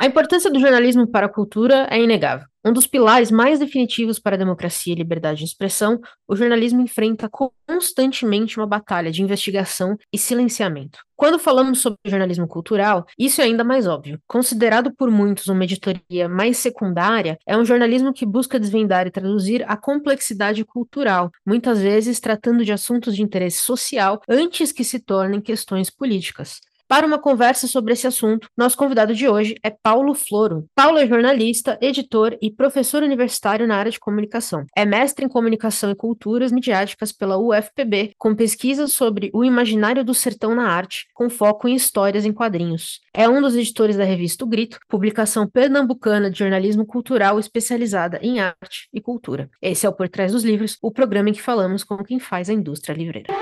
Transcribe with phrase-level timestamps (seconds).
[0.00, 2.46] A importância do jornalismo para a cultura é inegável.
[2.64, 7.28] Um dos pilares mais definitivos para a democracia e liberdade de expressão, o jornalismo enfrenta
[7.28, 11.00] constantemente uma batalha de investigação e silenciamento.
[11.14, 14.18] Quando falamos sobre jornalismo cultural, isso é ainda mais óbvio.
[14.26, 19.62] Considerado por muitos uma editoria mais secundária, é um jornalismo que busca desvendar e traduzir
[19.68, 25.42] a complexidade cultural, muitas vezes tratando de assuntos de interesse social antes que se tornem
[25.42, 26.58] questões políticas.
[26.90, 30.66] Para uma conversa sobre esse assunto, nosso convidado de hoje é Paulo Floro.
[30.74, 34.66] Paulo é jornalista, editor e professor universitário na área de comunicação.
[34.76, 40.12] É mestre em comunicação e culturas midiáticas pela UFPB, com pesquisas sobre o imaginário do
[40.12, 42.98] sertão na arte, com foco em histórias em quadrinhos.
[43.14, 48.40] É um dos editores da revista O Grito, publicação pernambucana de jornalismo cultural especializada em
[48.40, 49.48] arte e cultura.
[49.62, 52.50] Esse é o Por Trás dos Livros, o programa em que falamos com quem faz
[52.50, 53.32] a indústria livreira.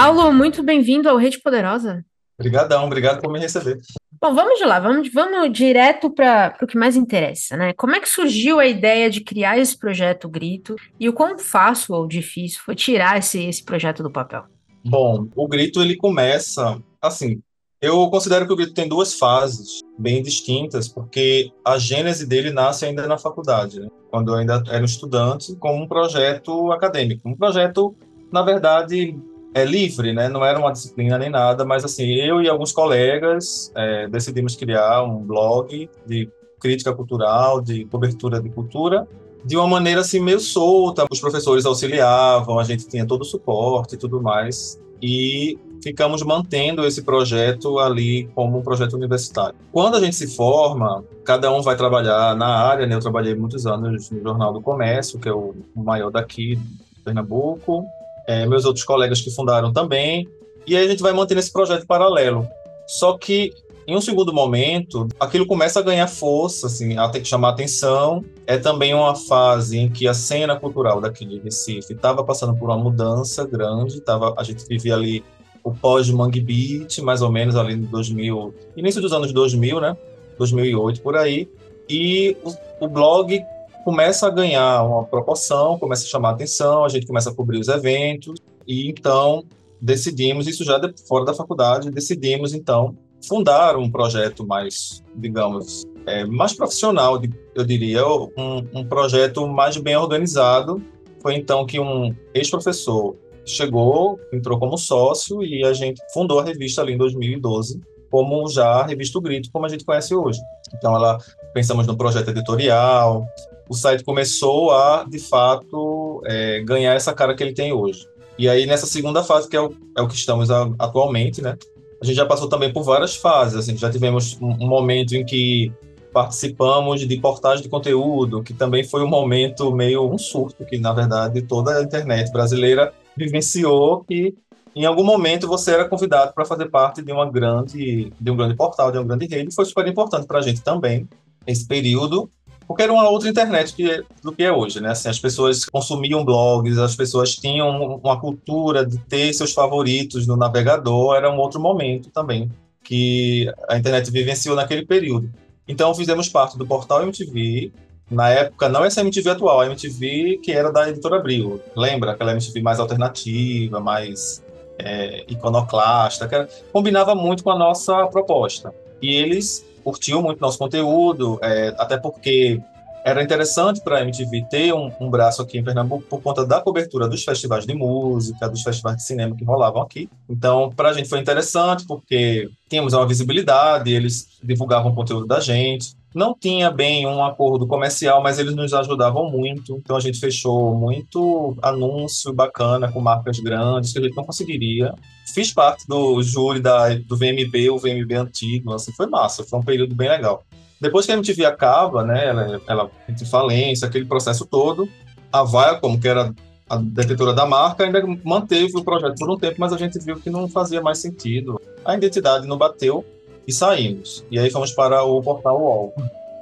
[0.00, 2.04] Paulo, muito bem-vindo ao Rede Poderosa.
[2.38, 3.80] Obrigadão, obrigado por me receber.
[4.20, 7.72] Bom, vamos de lá, vamos, vamos direto para o que mais interessa, né?
[7.72, 11.96] Como é que surgiu a ideia de criar esse projeto Grito e o quão fácil
[11.96, 14.44] ou difícil foi tirar esse, esse projeto do papel?
[14.84, 17.42] Bom, o Grito ele começa assim.
[17.82, 22.84] Eu considero que o Grito tem duas fases bem distintas, porque a gênese dele nasce
[22.84, 23.88] ainda na faculdade, né?
[24.12, 27.96] quando eu ainda era um estudante, como um projeto acadêmico, um projeto
[28.30, 29.18] na verdade,
[29.54, 30.28] é livre, né?
[30.28, 35.02] Não era uma disciplina nem nada, mas assim, eu e alguns colegas é, decidimos criar
[35.02, 39.06] um blog de crítica cultural, de cobertura de cultura,
[39.44, 41.06] de uma maneira assim meio solta.
[41.10, 44.78] Os professores auxiliavam, a gente tinha todo o suporte e tudo mais.
[45.00, 49.54] E ficamos mantendo esse projeto ali como um projeto universitário.
[49.72, 52.96] Quando a gente se forma, cada um vai trabalhar na área, né?
[52.96, 57.86] Eu trabalhei muitos anos no Jornal do Comércio, que é o maior daqui de Pernambuco,
[58.28, 60.28] é, meus outros colegas que fundaram também,
[60.66, 62.46] e aí a gente vai mantendo esse projeto paralelo.
[62.86, 63.52] Só que
[63.88, 68.22] em um segundo momento, aquilo começa a ganhar força, assim, a ter que chamar atenção.
[68.46, 72.68] É também uma fase em que a cena cultural daqui de Recife estava passando por
[72.68, 73.98] uma mudança grande.
[74.02, 75.24] Tava, a gente vivia ali
[75.64, 79.96] o pós-Mangue Beat, mais ou menos ali em 2000, início dos anos 2000, né?
[80.36, 81.48] 2008 por aí.
[81.88, 83.42] E o, o blog
[83.88, 87.58] começa a ganhar uma proporção, começa a chamar a atenção, a gente começa a cobrir
[87.58, 89.46] os eventos, e então
[89.80, 92.94] decidimos, isso já de, fora da faculdade, decidimos então
[93.26, 97.18] fundar um projeto mais, digamos, é, mais profissional,
[97.54, 100.82] eu diria, um, um projeto mais bem organizado.
[101.22, 103.16] Foi então que um ex-professor
[103.46, 108.68] chegou, entrou como sócio e a gente fundou a revista ali em 2012, como já
[108.68, 110.40] a revista o Grito, como a gente conhece hoje.
[110.74, 111.18] Então, ela
[111.54, 113.26] pensamos no projeto editorial,
[113.68, 118.06] o site começou a, de fato, é, ganhar essa cara que ele tem hoje.
[118.38, 121.56] E aí, nessa segunda fase, que é o, é o que estamos a, atualmente, né?
[122.00, 123.56] A gente já passou também por várias fases.
[123.56, 125.72] Assim, já tivemos um, um momento em que
[126.12, 130.92] participamos de portagem de conteúdo, que também foi um momento meio um surto, que na
[130.92, 134.34] verdade toda a internet brasileira vivenciou que
[134.74, 138.56] em algum momento você era convidado para fazer parte de uma grande de um grande
[138.56, 141.06] portal, de uma grande rede, foi super importante para a gente também
[141.46, 142.28] esse período
[142.68, 144.90] porque era uma outra internet que, do que é hoje, né?
[144.90, 150.36] Assim, as pessoas consumiam blogs, as pessoas tinham uma cultura de ter seus favoritos no
[150.36, 152.50] navegador, era um outro momento também
[152.84, 155.32] que a internet vivenciou naquele período.
[155.66, 157.72] Então fizemos parte do portal MTV,
[158.10, 161.60] na época não essa MTV atual, a MTV que era da editora Abril.
[161.74, 164.42] Lembra aquela MTV mais alternativa, mais
[164.78, 168.74] é, iconoclasta, que era, combinava muito com a nossa proposta.
[169.00, 172.60] E eles curtiu muito nosso conteúdo, é, até porque
[173.02, 176.60] era interessante para a MTV ter um, um, braço aqui em Pernambuco por conta da
[176.60, 180.10] cobertura dos festivais de música, dos festivais de cinema que rolavam aqui.
[180.28, 185.40] Então, para a gente foi interessante porque tínhamos uma visibilidade, eles divulgavam o conteúdo da
[185.40, 189.76] gente não tinha bem um acordo comercial, mas eles nos ajudavam muito.
[189.76, 194.92] Então a gente fechou muito anúncio bacana com marcas grandes que a gente não conseguiria.
[195.32, 199.62] Fiz parte do júri da, do VMB, o VMB antigo, assim, foi massa, foi um
[199.62, 200.42] período bem legal.
[200.80, 204.88] Depois que a MTV acaba, né, ela, ela entre falência, aquele processo todo,
[205.32, 206.34] a Viacom, que era
[206.68, 210.16] a detetora da marca, ainda manteve o projeto por um tempo, mas a gente viu
[210.16, 211.60] que não fazia mais sentido.
[211.84, 213.04] A identidade não bateu,
[213.48, 214.22] e saímos.
[214.30, 215.94] E aí fomos para o portal UOL.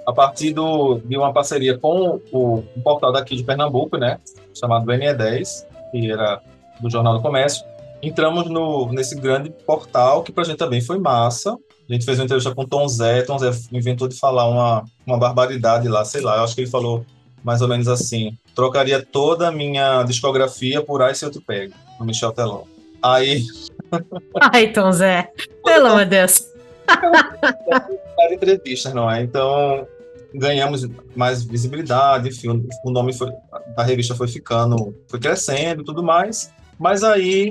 [0.05, 4.19] A partir do, de uma parceria com o, o portal daqui de Pernambuco, né,
[4.53, 6.43] chamado NE10, que era
[6.81, 7.65] do Jornal do Comércio,
[8.03, 11.57] entramos no, nesse grande portal que para a gente também foi massa,
[11.89, 15.17] A gente fez uma entrevista com Tom Zé, Tom Zé inventou de falar uma, uma
[15.17, 17.05] barbaridade lá, sei lá, eu acho que ele falou
[17.43, 22.05] mais ou menos assim, trocaria toda a minha discografia por Ice Eu Te Pego, do
[22.05, 22.63] Michel Teló.
[23.01, 23.45] Aí...
[24.53, 25.31] Ai, Tom Zé,
[25.65, 26.56] pelo amor de Deus.
[28.33, 29.23] entrevistas, não é?
[29.23, 29.87] Então,
[30.35, 32.49] ganhamos mais visibilidade, enfim,
[32.85, 33.31] o nome foi,
[33.77, 37.51] da revista foi ficando, foi crescendo e tudo mais, mas aí,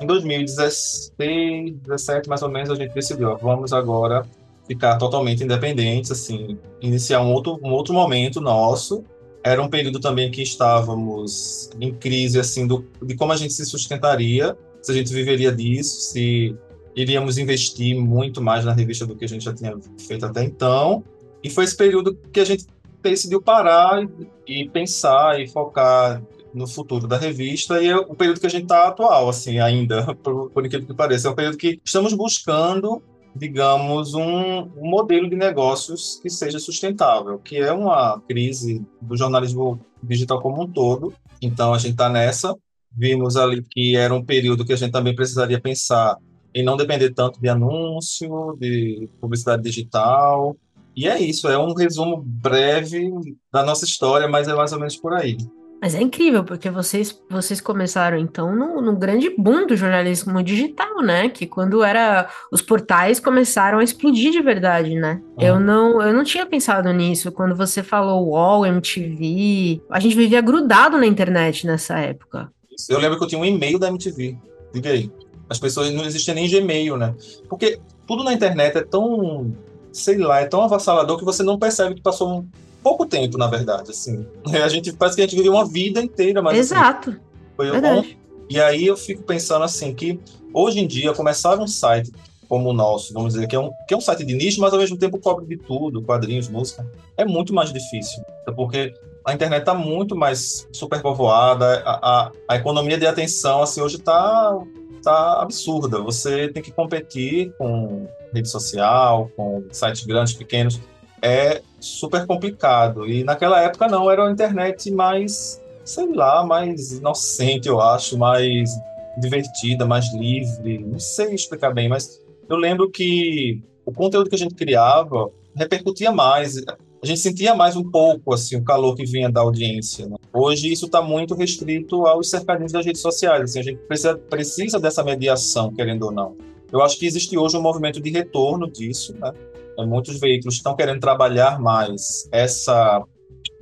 [0.00, 4.24] em 2016, 2017, mais ou menos, a gente decidiu, ó, vamos agora
[4.66, 9.04] ficar totalmente independentes, assim, iniciar um outro, um outro momento nosso,
[9.44, 13.66] era um período também que estávamos em crise, assim, do, de como a gente se
[13.66, 16.56] sustentaria, se a gente viveria disso, se
[16.94, 21.04] iríamos investir muito mais na revista do que a gente já tinha feito até então,
[21.42, 22.66] e foi esse período que a gente
[23.02, 24.06] decidiu parar
[24.46, 26.22] e, pensar e focar
[26.54, 30.14] no futuro da revista e é o período que a gente está atual, assim, ainda,
[30.22, 31.28] por, por incrível que pareça.
[31.28, 33.02] É um período que estamos buscando,
[33.34, 39.80] digamos, um, um modelo de negócios que seja sustentável, que é uma crise do jornalismo
[40.02, 41.12] digital como um todo.
[41.40, 42.54] Então, a gente está nessa.
[42.94, 46.16] Vimos ali que era um período que a gente também precisaria pensar
[46.54, 50.56] em não depender tanto de anúncio, de publicidade digital,
[50.94, 53.10] e é isso, é um resumo breve
[53.50, 55.36] da nossa história, mas é mais ou menos por aí.
[55.80, 61.02] Mas é incrível, porque vocês, vocês começaram, então, no, no, grande boom do jornalismo digital,
[61.02, 61.28] né?
[61.28, 65.20] Que quando era os portais começaram a explodir de verdade, né?
[65.36, 65.44] Uhum.
[65.44, 67.32] Eu, não, eu não tinha pensado nisso.
[67.32, 72.48] Quando você falou UOL, MTV, a gente vivia grudado na internet nessa época.
[72.88, 74.38] Eu lembro que eu tinha um e-mail da MTV.
[74.72, 75.10] Diga aí.
[75.52, 77.14] As pessoas não existia nem Gmail, né?
[77.48, 79.54] Porque tudo na internet é tão
[79.92, 82.48] sei lá, é tão avassalador que você não percebe que passou um
[82.82, 84.26] pouco tempo, na verdade, assim.
[84.64, 87.10] A gente parece que a gente viveu uma vida inteira, mas assim, Exato.
[87.10, 87.20] Assim,
[87.56, 88.08] foi verdade.
[88.08, 88.22] bom.
[88.48, 90.18] E aí eu fico pensando assim que
[90.52, 92.10] hoje em dia começar um site
[92.48, 94.72] como o nosso, vamos dizer, que é um, que é um site de nicho, mas
[94.72, 98.22] ao mesmo tempo cobre de tudo, quadrinhos, música, é muito mais difícil.
[98.54, 98.92] Porque
[99.24, 104.58] a internet está muito mais superpovoada, a, a, a economia de atenção, assim, hoje está
[105.02, 106.00] tá absurda.
[106.00, 110.80] Você tem que competir com rede social, com sites grandes, pequenos,
[111.20, 113.08] é super complicado.
[113.08, 118.70] E naquela época não, era uma internet mais, sei lá, mais inocente, eu acho, mais
[119.18, 120.78] divertida, mais livre.
[120.78, 126.10] Não sei explicar bem, mas eu lembro que o conteúdo que a gente criava repercutia
[126.10, 126.56] mais.
[127.02, 130.06] A gente sentia mais um pouco assim o calor que vinha da audiência.
[130.06, 130.14] Né?
[130.32, 133.42] Hoje isso está muito restrito aos cercadinhos das redes sociais.
[133.42, 136.36] Assim, a gente precisa, precisa dessa mediação, querendo ou não.
[136.70, 139.32] Eu acho que existe hoje um movimento de retorno disso, né?
[139.76, 143.02] É, muitos veículos estão querendo trabalhar mais essa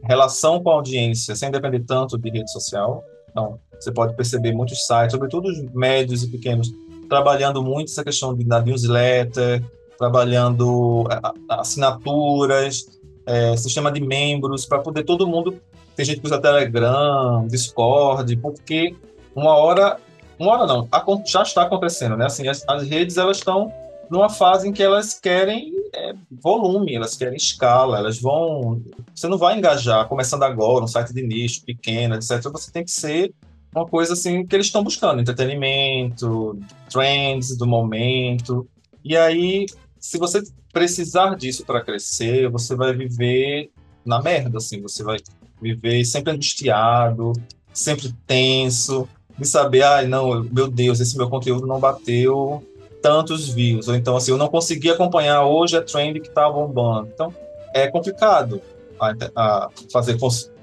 [0.05, 3.03] relação com a audiência sem depender tanto de rede social.
[3.31, 6.71] Então, você pode perceber muitos sites, sobretudo os médios e pequenos,
[7.09, 9.65] trabalhando muito essa questão de, da newsletter,
[9.97, 11.05] trabalhando
[11.49, 15.61] assinaturas, é, sistema de membros, para poder todo mundo.
[15.97, 18.95] Tem gente que usa Telegram, Discord, porque
[19.35, 19.99] uma hora
[20.39, 20.89] uma hora não,
[21.27, 22.25] já está acontecendo, né?
[22.25, 23.71] Assim, as, as redes elas estão
[24.11, 28.83] numa fase em que elas querem é, volume, elas querem escala, elas vão.
[29.15, 32.43] Você não vai engajar, começando agora, um site de nicho pequeno, etc.
[32.51, 33.35] Você tem que ser
[33.75, 36.59] uma coisa assim que eles estão buscando, entretenimento,
[36.89, 38.67] trends do momento.
[39.05, 39.67] E aí,
[40.01, 40.43] se você
[40.73, 43.71] precisar disso para crescer, você vai viver
[44.05, 45.19] na merda, assim, você vai
[45.61, 47.35] viver sempre angustiado,
[47.73, 49.07] sempre tenso,
[49.39, 52.67] de saber, ai, ah, não, meu Deus, esse meu conteúdo não bateu
[53.03, 57.11] tantos views, ou então assim, eu não consegui acompanhar hoje a trend que está bombando.
[57.15, 57.35] Então,
[57.75, 58.61] é complicado
[58.99, 60.19] a, a fazer,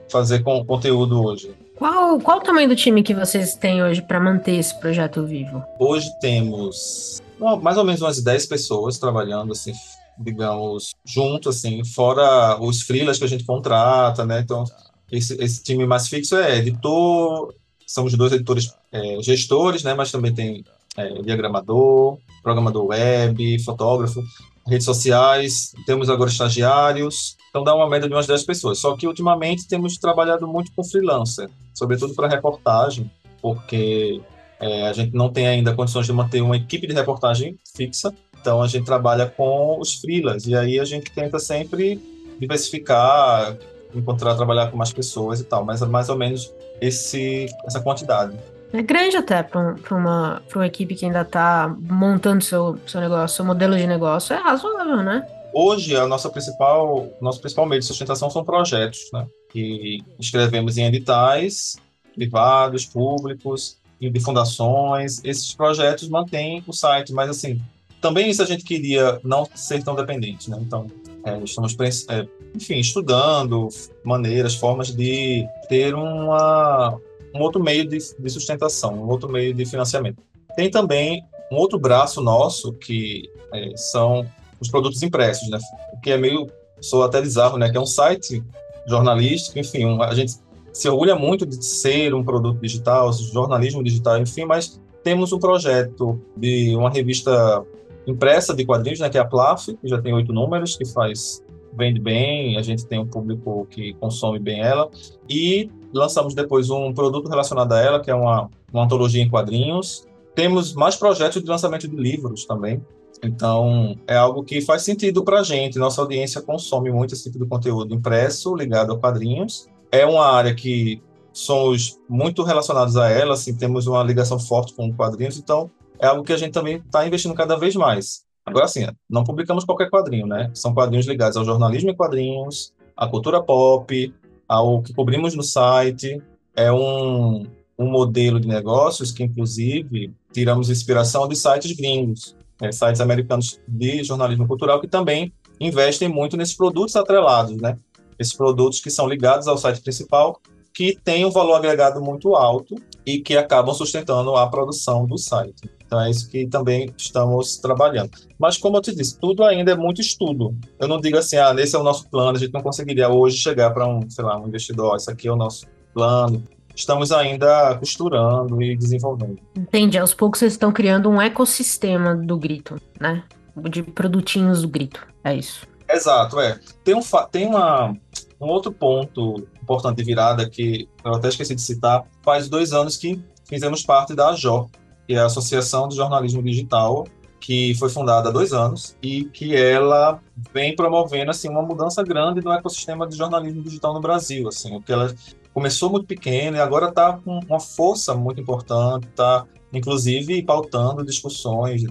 [0.09, 1.55] fazer com conteúdo hoje.
[1.75, 5.63] Qual, qual o tamanho do time que vocês têm hoje para manter esse projeto vivo?
[5.79, 7.21] Hoje temos
[7.61, 9.73] mais ou menos umas 10 pessoas trabalhando, assim,
[10.17, 14.39] digamos, junto, assim, fora os freelas que a gente contrata, né?
[14.39, 14.63] Então,
[15.11, 17.53] esse, esse time mais fixo é editor,
[17.85, 20.65] somos dois editores é, gestores, né, mas também tem
[20.97, 24.21] é, diagramador, programador web, fotógrafo,
[24.67, 28.79] redes sociais, temos agora estagiários, então dá uma média de umas 10 pessoas.
[28.79, 33.09] Só que ultimamente temos trabalhado muito com freelancer, sobretudo para reportagem,
[33.41, 34.21] porque
[34.59, 38.61] é, a gente não tem ainda condições de manter uma equipe de reportagem fixa, então
[38.61, 41.99] a gente trabalha com os freelas, e aí a gente tenta sempre
[42.39, 43.57] diversificar,
[43.93, 48.37] encontrar, trabalhar com mais pessoas e tal, mas é mais ou menos esse, essa quantidade.
[48.73, 53.45] É grande até para uma, uma equipe que ainda está montando seu, seu negócio, seu
[53.45, 55.25] modelo de negócio, é razoável, né?
[55.53, 59.25] Hoje, a nossa principal, nosso principal meio de sustentação são projetos, né?
[59.49, 61.77] Que escrevemos em editais
[62.13, 65.21] privados, públicos, de fundações.
[65.23, 67.61] Esses projetos mantêm o site, mas assim,
[68.01, 70.57] também isso a gente queria não ser tão dependente, né?
[70.61, 70.87] Então,
[71.23, 71.75] é, estamos,
[72.09, 73.69] é, enfim, estudando
[74.03, 76.97] maneiras, formas de ter uma,
[77.33, 80.21] um outro meio de, de sustentação, um outro meio de financiamento.
[80.55, 84.25] Tem também um outro braço nosso que é, são
[84.59, 85.59] os produtos impressos, né?
[86.03, 86.49] Que é meio,
[86.81, 87.69] sou até bizarro, né?
[87.69, 88.43] Que é um site
[88.87, 90.35] jornalístico, enfim, um, a gente
[90.77, 96.21] se orgulha muito de ser um produto digital, jornalismo digital, enfim, mas temos um projeto
[96.35, 97.65] de uma revista
[98.05, 101.43] impressa de quadrinhos, né, que é a Plaf, que já tem oito números, que faz
[101.73, 104.87] vende bem, a gente tem um público que consome bem ela,
[105.27, 110.05] e lançamos depois um produto relacionado a ela, que é uma, uma antologia em quadrinhos.
[110.35, 112.79] Temos mais projetos de lançamento de livros também,
[113.23, 115.79] então, é algo que faz sentido para a gente.
[115.79, 119.67] Nossa audiência consome muito esse tipo de conteúdo impresso, ligado a quadrinhos.
[119.91, 121.01] É uma área que
[121.31, 126.23] somos muito relacionados a ela, assim, temos uma ligação forte com quadrinhos, então é algo
[126.23, 128.25] que a gente também está investindo cada vez mais.
[128.45, 130.49] Agora, sim, não publicamos qualquer quadrinho, né?
[130.53, 134.13] São quadrinhos ligados ao jornalismo em quadrinhos, à cultura pop,
[134.47, 136.21] ao que cobrimos no site.
[136.55, 137.45] É um,
[137.77, 144.03] um modelo de negócios que, inclusive, tiramos inspiração de sites gringos é, sites americanos de
[144.03, 147.77] jornalismo cultural que também investem muito nesses produtos atrelados, né?
[148.19, 150.39] Esses produtos que são ligados ao site principal,
[150.73, 155.69] que têm um valor agregado muito alto e que acabam sustentando a produção do site.
[155.85, 158.11] Então é isso que também estamos trabalhando.
[158.37, 160.55] Mas como eu te disse, tudo ainda é muito estudo.
[160.77, 163.37] Eu não digo assim, ah, esse é o nosso plano, a gente não conseguiria hoje
[163.37, 166.43] chegar para um, sei lá, um investidor, isso aqui é o nosso plano
[166.77, 169.39] estamos ainda costurando e desenvolvendo.
[169.55, 169.97] Entendi.
[169.97, 173.23] Aos poucos vocês estão criando um ecossistema do grito, né?
[173.69, 175.05] De produtinhos do grito.
[175.23, 175.67] É isso.
[175.89, 176.59] Exato, é.
[176.83, 177.95] Tem um, tem uma,
[178.39, 182.03] um outro ponto importante de virada que eu até esqueci de citar.
[182.21, 184.69] Faz dois anos que fizemos parte da AJO,
[185.07, 187.05] que é a Associação de Jornalismo Digital,
[187.39, 190.19] que foi fundada há dois anos e que ela
[190.53, 194.81] vem promovendo assim uma mudança grande no ecossistema de jornalismo digital no Brasil, assim, o
[194.81, 195.13] que ela
[195.53, 201.83] começou muito pequeno e agora está com uma força muito importante, está inclusive pautando discussões,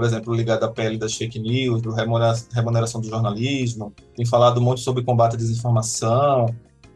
[0.00, 4.80] por exemplo, ligada à pele das fake news, do remuneração do jornalismo, tem falado muito
[4.80, 6.46] sobre combate à desinformação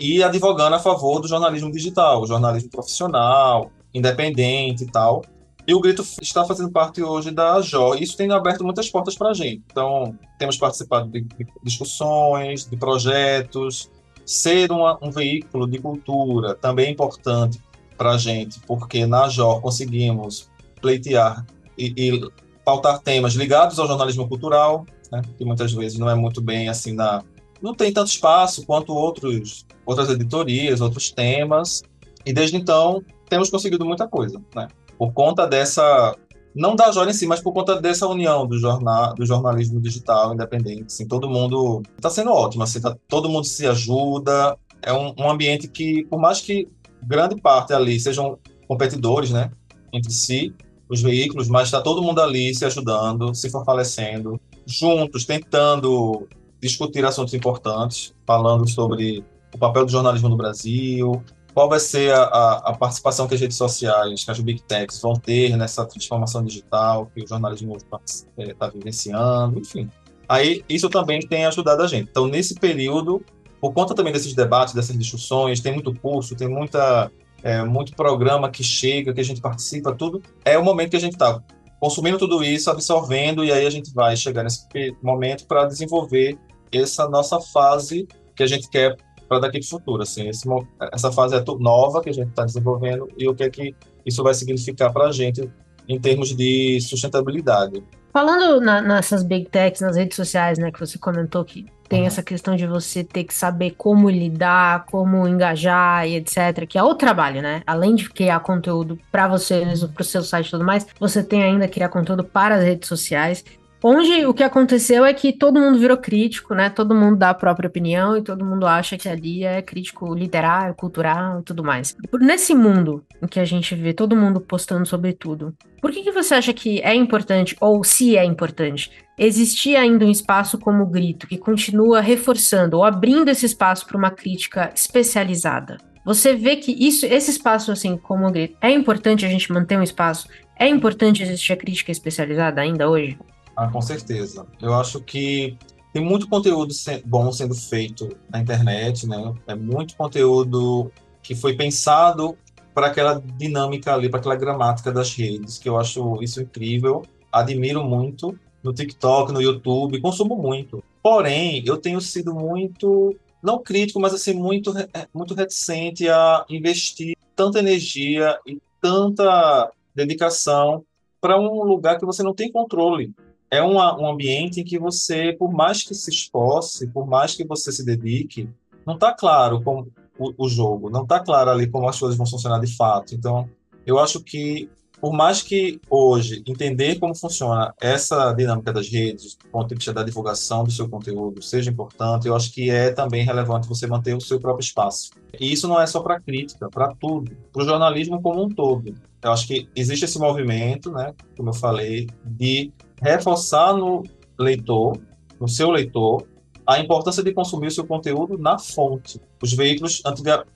[0.00, 5.20] e advogando a favor do jornalismo digital, jornalismo profissional, independente e tal.
[5.66, 7.94] E o Grito está fazendo parte hoje da JO.
[7.94, 9.62] Isso tem aberto muitas portas para a gente.
[9.70, 11.26] Então, temos participado de
[11.62, 13.90] discussões, de projetos,
[14.24, 17.60] ser uma, um veículo de cultura também é importante
[17.98, 20.48] para a gente, porque na JOR conseguimos
[20.80, 21.44] pleitear
[21.76, 26.40] e, e, pautar temas ligados ao jornalismo cultural, né, que muitas vezes não é muito
[26.40, 27.22] bem assim na
[27.62, 31.82] não tem tanto espaço quanto outros outras editorias, outros temas.
[32.26, 34.68] E desde então temos conseguido muita coisa, né?
[34.98, 36.14] Por conta dessa
[36.54, 40.32] não da Jora em si, mas por conta dessa união do, jornal, do jornalismo digital
[40.32, 40.84] independente.
[40.86, 44.56] Assim, todo mundo está sendo ótimo, assim, tá, todo mundo se ajuda.
[44.80, 46.68] É um, um, ambiente que, por mais que
[47.02, 49.50] grande parte ali sejam competidores, né,
[49.92, 50.54] entre si,
[50.94, 56.26] os veículos, mas está todo mundo ali se ajudando, se fortalecendo, juntos, tentando
[56.60, 59.22] discutir assuntos importantes, falando sobre
[59.54, 61.22] o papel do jornalismo no Brasil,
[61.54, 65.00] qual vai ser a, a, a, participação que as redes sociais, que as big techs
[65.00, 68.00] vão ter nessa transformação digital que o jornalismo está
[68.38, 69.88] é, vivenciando, enfim.
[70.28, 72.08] Aí isso também tem ajudado a gente.
[72.10, 73.22] Então, nesse período,
[73.60, 77.10] por conta também desses debates, dessas discussões, tem muito curso, tem muita,
[77.44, 81.00] é, muito programa que chega, que a gente participa, tudo, é o momento que a
[81.00, 81.40] gente está
[81.78, 84.66] consumindo tudo isso, absorvendo, e aí a gente vai chegar nesse
[85.02, 86.38] momento para desenvolver
[86.72, 88.96] essa nossa fase que a gente quer
[89.28, 90.02] para daqui de futuro.
[90.02, 90.48] Assim, esse,
[90.90, 93.74] essa fase é nova que a gente está desenvolvendo e o que é que
[94.06, 95.46] isso vai significar para a gente
[95.86, 97.84] em termos de sustentabilidade.
[98.14, 102.06] Falando na, nessas big techs, nas redes sociais, né, que você comentou que tem uhum.
[102.06, 106.82] essa questão de você ter que saber como lidar, como engajar e etc, que é
[106.82, 107.62] o trabalho, né?
[107.66, 111.24] Além de criar conteúdo para você mesmo, para o seu site e tudo mais, você
[111.24, 113.44] tem ainda que criar conteúdo para as redes sociais.
[113.86, 116.70] Onde o que aconteceu é que todo mundo virou crítico, né?
[116.70, 120.74] Todo mundo dá a própria opinião e todo mundo acha que ali é crítico literário,
[120.74, 121.94] cultural e tudo mais.
[122.18, 126.12] Nesse mundo em que a gente vê todo mundo postando sobre tudo, por que, que
[126.12, 130.90] você acha que é importante, ou se é importante, existir ainda um espaço como o
[130.90, 135.76] Grito, que continua reforçando ou abrindo esse espaço para uma crítica especializada?
[136.06, 139.78] Você vê que isso, esse espaço, assim, como o Grito, é importante a gente manter
[139.78, 140.26] um espaço?
[140.58, 143.18] É importante existir a crítica especializada ainda hoje?
[143.56, 144.46] Ah, com certeza.
[144.60, 145.56] Eu acho que
[145.92, 149.32] tem muito conteúdo bom sendo feito na internet, né?
[149.46, 150.90] É muito conteúdo
[151.22, 152.36] que foi pensado
[152.74, 157.84] para aquela dinâmica ali, para aquela gramática das redes, que eu acho isso incrível, admiro
[157.84, 158.36] muito.
[158.62, 160.82] no TikTok, no YouTube, consumo muito.
[161.02, 164.72] Porém, eu tenho sido muito, não crítico, mas assim, muito,
[165.12, 170.82] muito reticente a investir tanta energia e tanta dedicação
[171.20, 173.14] para um lugar que você não tem controle.
[173.50, 177.44] É uma, um ambiente em que você, por mais que se esforce, por mais que
[177.44, 178.48] você se dedique,
[178.86, 182.26] não está claro como o, o jogo, não está claro ali como as coisas vão
[182.26, 183.14] funcionar de fato.
[183.14, 183.48] Então,
[183.86, 184.68] eu acho que
[185.04, 189.92] por mais que hoje entender como funciona essa dinâmica das redes, do ponto de vista
[189.92, 194.16] da divulgação do seu conteúdo, seja importante, eu acho que é também relevante você manter
[194.16, 195.10] o seu próprio espaço.
[195.38, 198.94] E isso não é só para crítica, para tudo, para o jornalismo como um todo.
[199.22, 202.72] Eu acho que existe esse movimento, né, como eu falei, de
[203.04, 204.02] reforçar no
[204.38, 204.98] leitor,
[205.38, 206.26] no seu leitor,
[206.66, 209.20] a importância de consumir o seu conteúdo na fonte.
[209.42, 210.02] Os veículos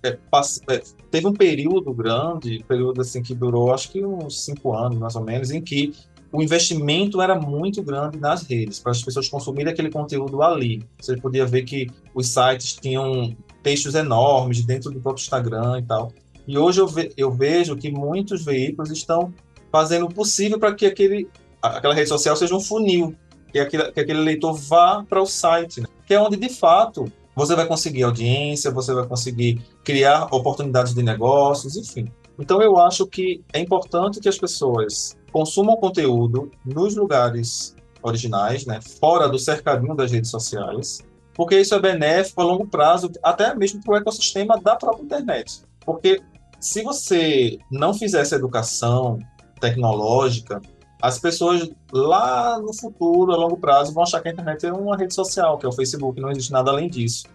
[0.02, 4.98] é, é, teve um período grande, período assim que durou acho que uns cinco anos
[4.98, 5.92] mais ou menos, em que
[6.32, 10.82] o investimento era muito grande nas redes para as pessoas consumirem aquele conteúdo ali.
[10.98, 16.10] Você podia ver que os sites tinham textos enormes dentro do próprio Instagram e tal.
[16.46, 19.32] E hoje eu, ve eu vejo que muitos veículos estão
[19.70, 21.28] fazendo o possível para que aquele,
[21.62, 23.14] aquela rede social seja um funil,
[23.52, 25.80] que aquele, que aquele leitor vá para o site.
[25.80, 25.88] Né?
[26.08, 31.02] que é onde de fato você vai conseguir audiência, você vai conseguir criar oportunidades de
[31.02, 32.10] negócios, enfim.
[32.38, 38.80] Então eu acho que é importante que as pessoas consumam conteúdo nos lugares originais, né,
[38.98, 41.00] fora do cercadinho das redes sociais,
[41.34, 45.60] porque isso é benéfico a longo prazo, até mesmo para o ecossistema da própria internet.
[45.84, 46.20] Porque
[46.58, 49.18] se você não fizer essa educação
[49.60, 50.60] tecnológica,
[51.00, 54.96] as pessoas lá no futuro, a longo prazo, vão achar que a internet é uma
[54.96, 57.26] rede social, que é o Facebook, não existe nada além disso.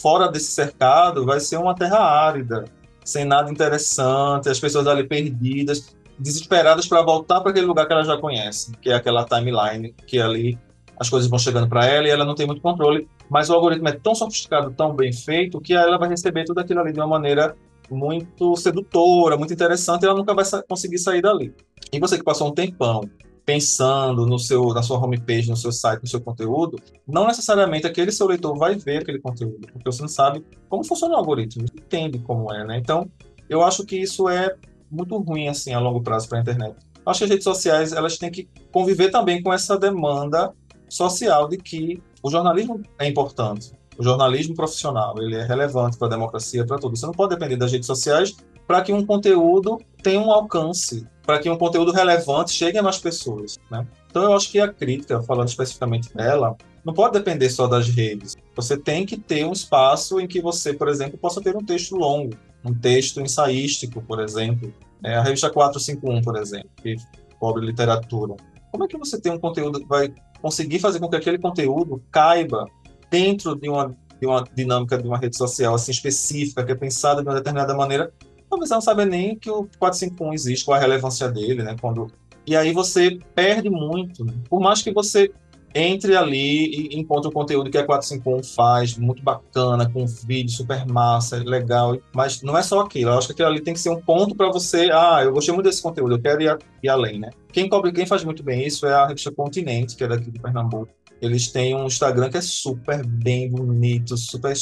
[0.00, 2.64] Fora desse cercado, vai ser uma terra árida,
[3.04, 8.06] sem nada interessante, as pessoas ali perdidas, desesperadas para voltar para aquele lugar que elas
[8.06, 10.58] já conhecem, que é aquela timeline, que ali
[10.98, 13.88] as coisas vão chegando para ela e ela não tem muito controle, mas o algoritmo
[13.88, 17.06] é tão sofisticado, tão bem feito, que ela vai receber tudo aquilo ali de uma
[17.06, 17.54] maneira
[17.90, 21.54] muito sedutora, muito interessante, e ela nunca vai conseguir sair dali.
[21.92, 23.02] E você que passou um tempão
[23.48, 28.12] pensando no seu, na sua homepage, no seu site, no seu conteúdo, não necessariamente aquele
[28.12, 31.82] seu leitor vai ver aquele conteúdo, porque você não sabe como funciona o algoritmo, não
[31.82, 32.76] entende como é, né?
[32.76, 33.10] Então,
[33.48, 34.54] eu acho que isso é
[34.90, 36.76] muito ruim assim a longo prazo para a internet.
[37.06, 40.52] Acho que as redes sociais elas têm que conviver também com essa demanda
[40.86, 46.10] social de que o jornalismo é importante, o jornalismo profissional ele é relevante para a
[46.10, 46.98] democracia, para tudo.
[46.98, 51.38] Você não pode depender das redes sociais para que um conteúdo tenha um alcance, para
[51.38, 53.56] que um conteúdo relevante chegue a mais pessoas.
[53.70, 53.86] Né?
[54.10, 58.34] Então, eu acho que a crítica, falando especificamente dela, não pode depender só das redes.
[58.56, 61.96] Você tem que ter um espaço em que você, por exemplo, possa ter um texto
[61.96, 62.34] longo,
[62.64, 64.72] um texto ensaístico, por exemplo.
[65.04, 66.96] É, a revista 451, por exemplo, que
[67.38, 68.34] cobre literatura.
[68.70, 72.02] Como é que você tem um conteúdo que vai conseguir fazer com que aquele conteúdo
[72.10, 72.66] caiba
[73.10, 77.22] dentro de uma, de uma dinâmica de uma rede social assim específica, que é pensada
[77.22, 78.12] de uma determinada maneira,
[78.48, 81.76] talvez você não saiba nem que o 451 existe, qual a relevância dele, né?
[81.80, 82.08] Quando...
[82.46, 84.34] E aí você perde muito, né?
[84.48, 85.30] Por mais que você
[85.74, 90.86] entre ali e encontre o conteúdo que a 451 faz, muito bacana, com vídeo super
[90.86, 93.90] massa, legal, mas não é só aquilo, eu acho que aquilo ali tem que ser
[93.90, 97.18] um ponto para você, ah, eu gostei muito desse conteúdo, eu quero ir, ir além,
[97.20, 97.30] né?
[97.52, 100.38] Quem cobre, quem faz muito bem isso é a revista Continente, que é daqui de
[100.40, 100.92] Pernambuco.
[101.20, 104.54] Eles têm um Instagram que é super bem bonito, super,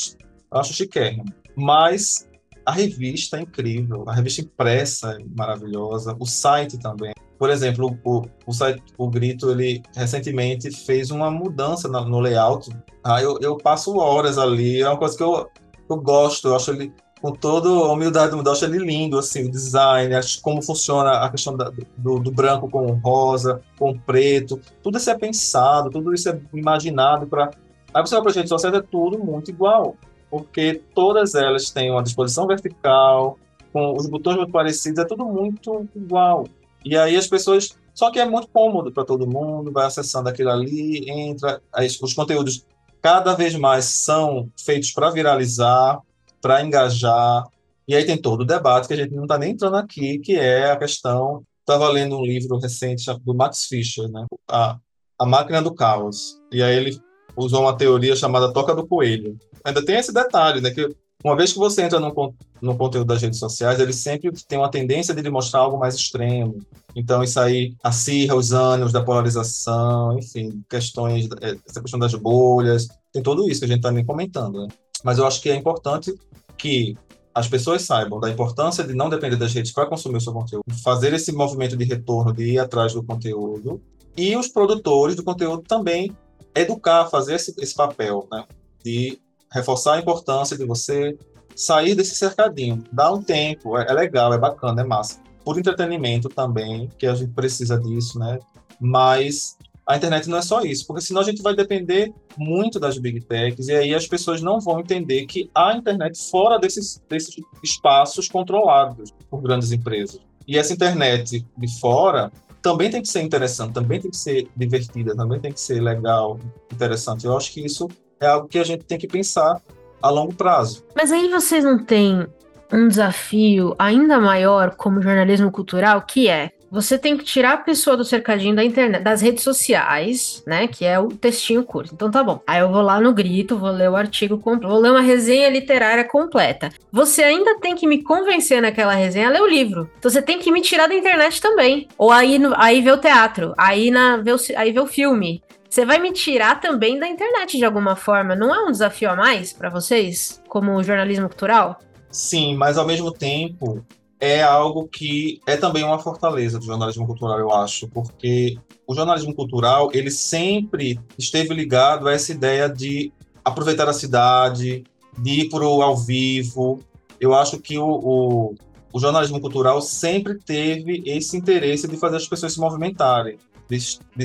[0.53, 1.25] eu acho chiquérrimo.
[1.55, 2.29] Mas
[2.67, 7.13] a revista é incrível, a revista impressa é maravilhosa, o site também.
[7.39, 12.69] Por exemplo, o, o site, o Grito, ele recentemente fez uma mudança no, no layout.
[13.05, 15.49] Ah, eu, eu passo horas ali, é uma coisa que eu,
[15.89, 19.19] eu gosto, eu acho ele com toda a humildade do mundo, eu acho ele lindo,
[19.19, 24.61] assim, o design, como funciona a questão da, do, do, branco com rosa, com preto,
[24.83, 27.51] tudo isso é pensado, tudo isso é imaginado para...
[27.95, 29.97] Aí você vai para as redes sociais, é tudo muito igual
[30.31, 33.39] porque todas elas têm uma disposição vertical,
[33.73, 36.47] com os botões muito parecidos, é tudo muito igual.
[36.85, 37.77] E aí as pessoas.
[37.95, 41.63] Só que é muito cômodo para todo mundo, vai acessando aquilo ali, entra.
[42.03, 42.67] Os conteúdos
[43.01, 45.99] cada vez mais são feitos para viralizar,
[46.41, 47.45] para engajar.
[47.89, 50.37] E aí tem todo o debate que a gente não está nem entrando aqui, que
[50.37, 51.43] é a questão.
[51.61, 54.27] Estava lendo um livro recente do Max Fischer, né?
[54.49, 54.79] A,
[55.19, 56.41] a Máquina do Caos.
[56.53, 57.01] E aí ele
[57.37, 59.37] usou uma teoria chamada toca do coelho.
[59.65, 60.71] Ainda tem esse detalhe, né?
[60.71, 60.89] Que
[61.25, 64.71] uma vez que você entra no, no conteúdo das redes sociais, ele sempre tem uma
[64.71, 66.59] tendência de mostrar algo mais extremo.
[66.95, 72.89] Então, isso aí acirra os ânimos da polarização, enfim, questões, é, essa questão das bolhas,
[73.13, 74.63] tem tudo isso que a gente está nem comentando.
[74.63, 74.69] Né?
[75.03, 76.15] Mas eu acho que é importante
[76.57, 76.97] que
[77.35, 80.65] as pessoas saibam da importância de não depender das redes para consumir o seu conteúdo,
[80.83, 83.81] fazer esse movimento de retorno, de ir atrás do conteúdo,
[84.17, 86.17] E os produtores do conteúdo também
[86.57, 88.45] educar, fazer esse, esse papel, né?
[88.85, 89.19] De
[89.53, 91.17] reforçar a importância de você
[91.55, 92.85] sair desse cercadinho.
[92.93, 95.21] Dá um tempo, é, é legal, é bacana, é massa.
[95.45, 98.39] Por entretenimento também, que a gente precisa disso, né?
[98.81, 102.99] Mas a internet não é só isso, porque senão a gente vai depender muito das
[102.99, 107.37] big techs e aí as pessoas não vão entender que há internet fora desses, desses
[107.63, 110.21] espaços controlados por grandes empresas.
[110.47, 112.33] E essa internet de fora
[112.67, 116.37] também tem que ser interessante, também tem que ser divertida, também tem que ser legal,
[116.73, 117.25] interessante.
[117.25, 119.63] Eu acho que isso é algo que a gente tem que pensar
[120.03, 120.85] a longo prazo.
[120.93, 122.27] Mas aí vocês não têm
[122.73, 127.97] um desafio ainda maior como jornalismo cultural, que é você tem que tirar a pessoa
[127.97, 130.69] do cercadinho da internet, das redes sociais, né?
[130.69, 131.95] Que é o textinho curto.
[131.95, 132.43] Então tá bom.
[132.47, 135.49] Aí eu vou lá no grito, vou ler o artigo completo, vou ler uma resenha
[135.49, 136.71] literária completa.
[136.93, 139.91] Você ainda tem que me convencer naquela resenha a ler o livro.
[139.99, 141.89] Então você tem que me tirar da internet também.
[141.97, 145.43] Ou aí, no, aí ver o teatro, aí, na, ver o, aí ver o filme.
[145.71, 148.37] Você vai me tirar também da internet de alguma forma.
[148.37, 151.81] Não é um desafio a mais para vocês, como jornalismo cultural?
[152.11, 153.83] Sim, mas ao mesmo tempo,
[154.21, 159.35] é algo que é também uma fortaleza do jornalismo cultural, eu acho, porque o jornalismo
[159.35, 163.13] cultural ele sempre esteve ligado a essa ideia de
[163.45, 164.85] aproveitar a cidade,
[165.19, 166.81] de ir para o ao vivo.
[167.21, 168.55] Eu acho que o, o,
[168.93, 173.79] o, jornalismo cultural sempre teve esse interesse de fazer as pessoas se movimentarem, de,
[174.17, 174.25] de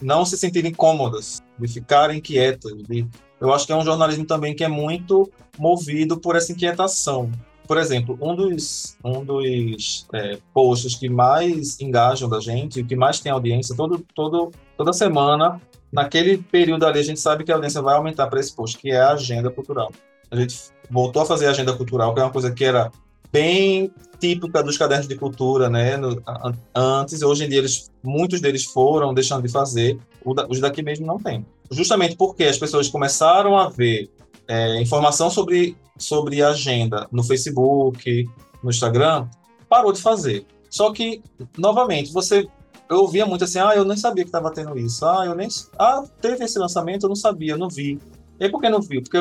[0.00, 2.72] não se sentirem cômodas, de ficarem quietas.
[2.84, 3.06] De,
[3.40, 7.30] eu acho que é um jornalismo também que é muito movido por essa inquietação
[7.70, 13.20] por exemplo, um dos, um dos é, posts que mais engajam da gente, que mais
[13.20, 17.80] tem audiência, todo, todo, toda semana, naquele período ali, a gente sabe que a audiência
[17.80, 19.92] vai aumentar para esse post, que é a agenda cultural.
[20.32, 20.58] A gente
[20.90, 22.90] voltou a fazer a agenda cultural, que é uma coisa que era
[23.30, 25.96] bem típica dos cadernos de cultura, né?
[25.96, 26.20] No,
[26.74, 29.96] antes, hoje em dia, eles, muitos deles foram deixando de fazer,
[30.48, 31.46] os daqui mesmo não tem.
[31.70, 34.10] Justamente porque as pessoas começaram a ver
[34.48, 38.28] é, informação sobre, sobre agenda no Facebook,
[38.62, 39.28] no Instagram,
[39.68, 40.46] parou de fazer.
[40.68, 41.22] Só que,
[41.56, 42.48] novamente, você.
[42.88, 45.06] Eu ouvia muito assim, ah, eu nem sabia que estava tendo isso.
[45.06, 45.46] Ah, eu nem.
[45.78, 48.00] Ah, teve esse lançamento, eu não sabia, eu não vi.
[48.38, 49.00] E por que não viu?
[49.02, 49.18] Porque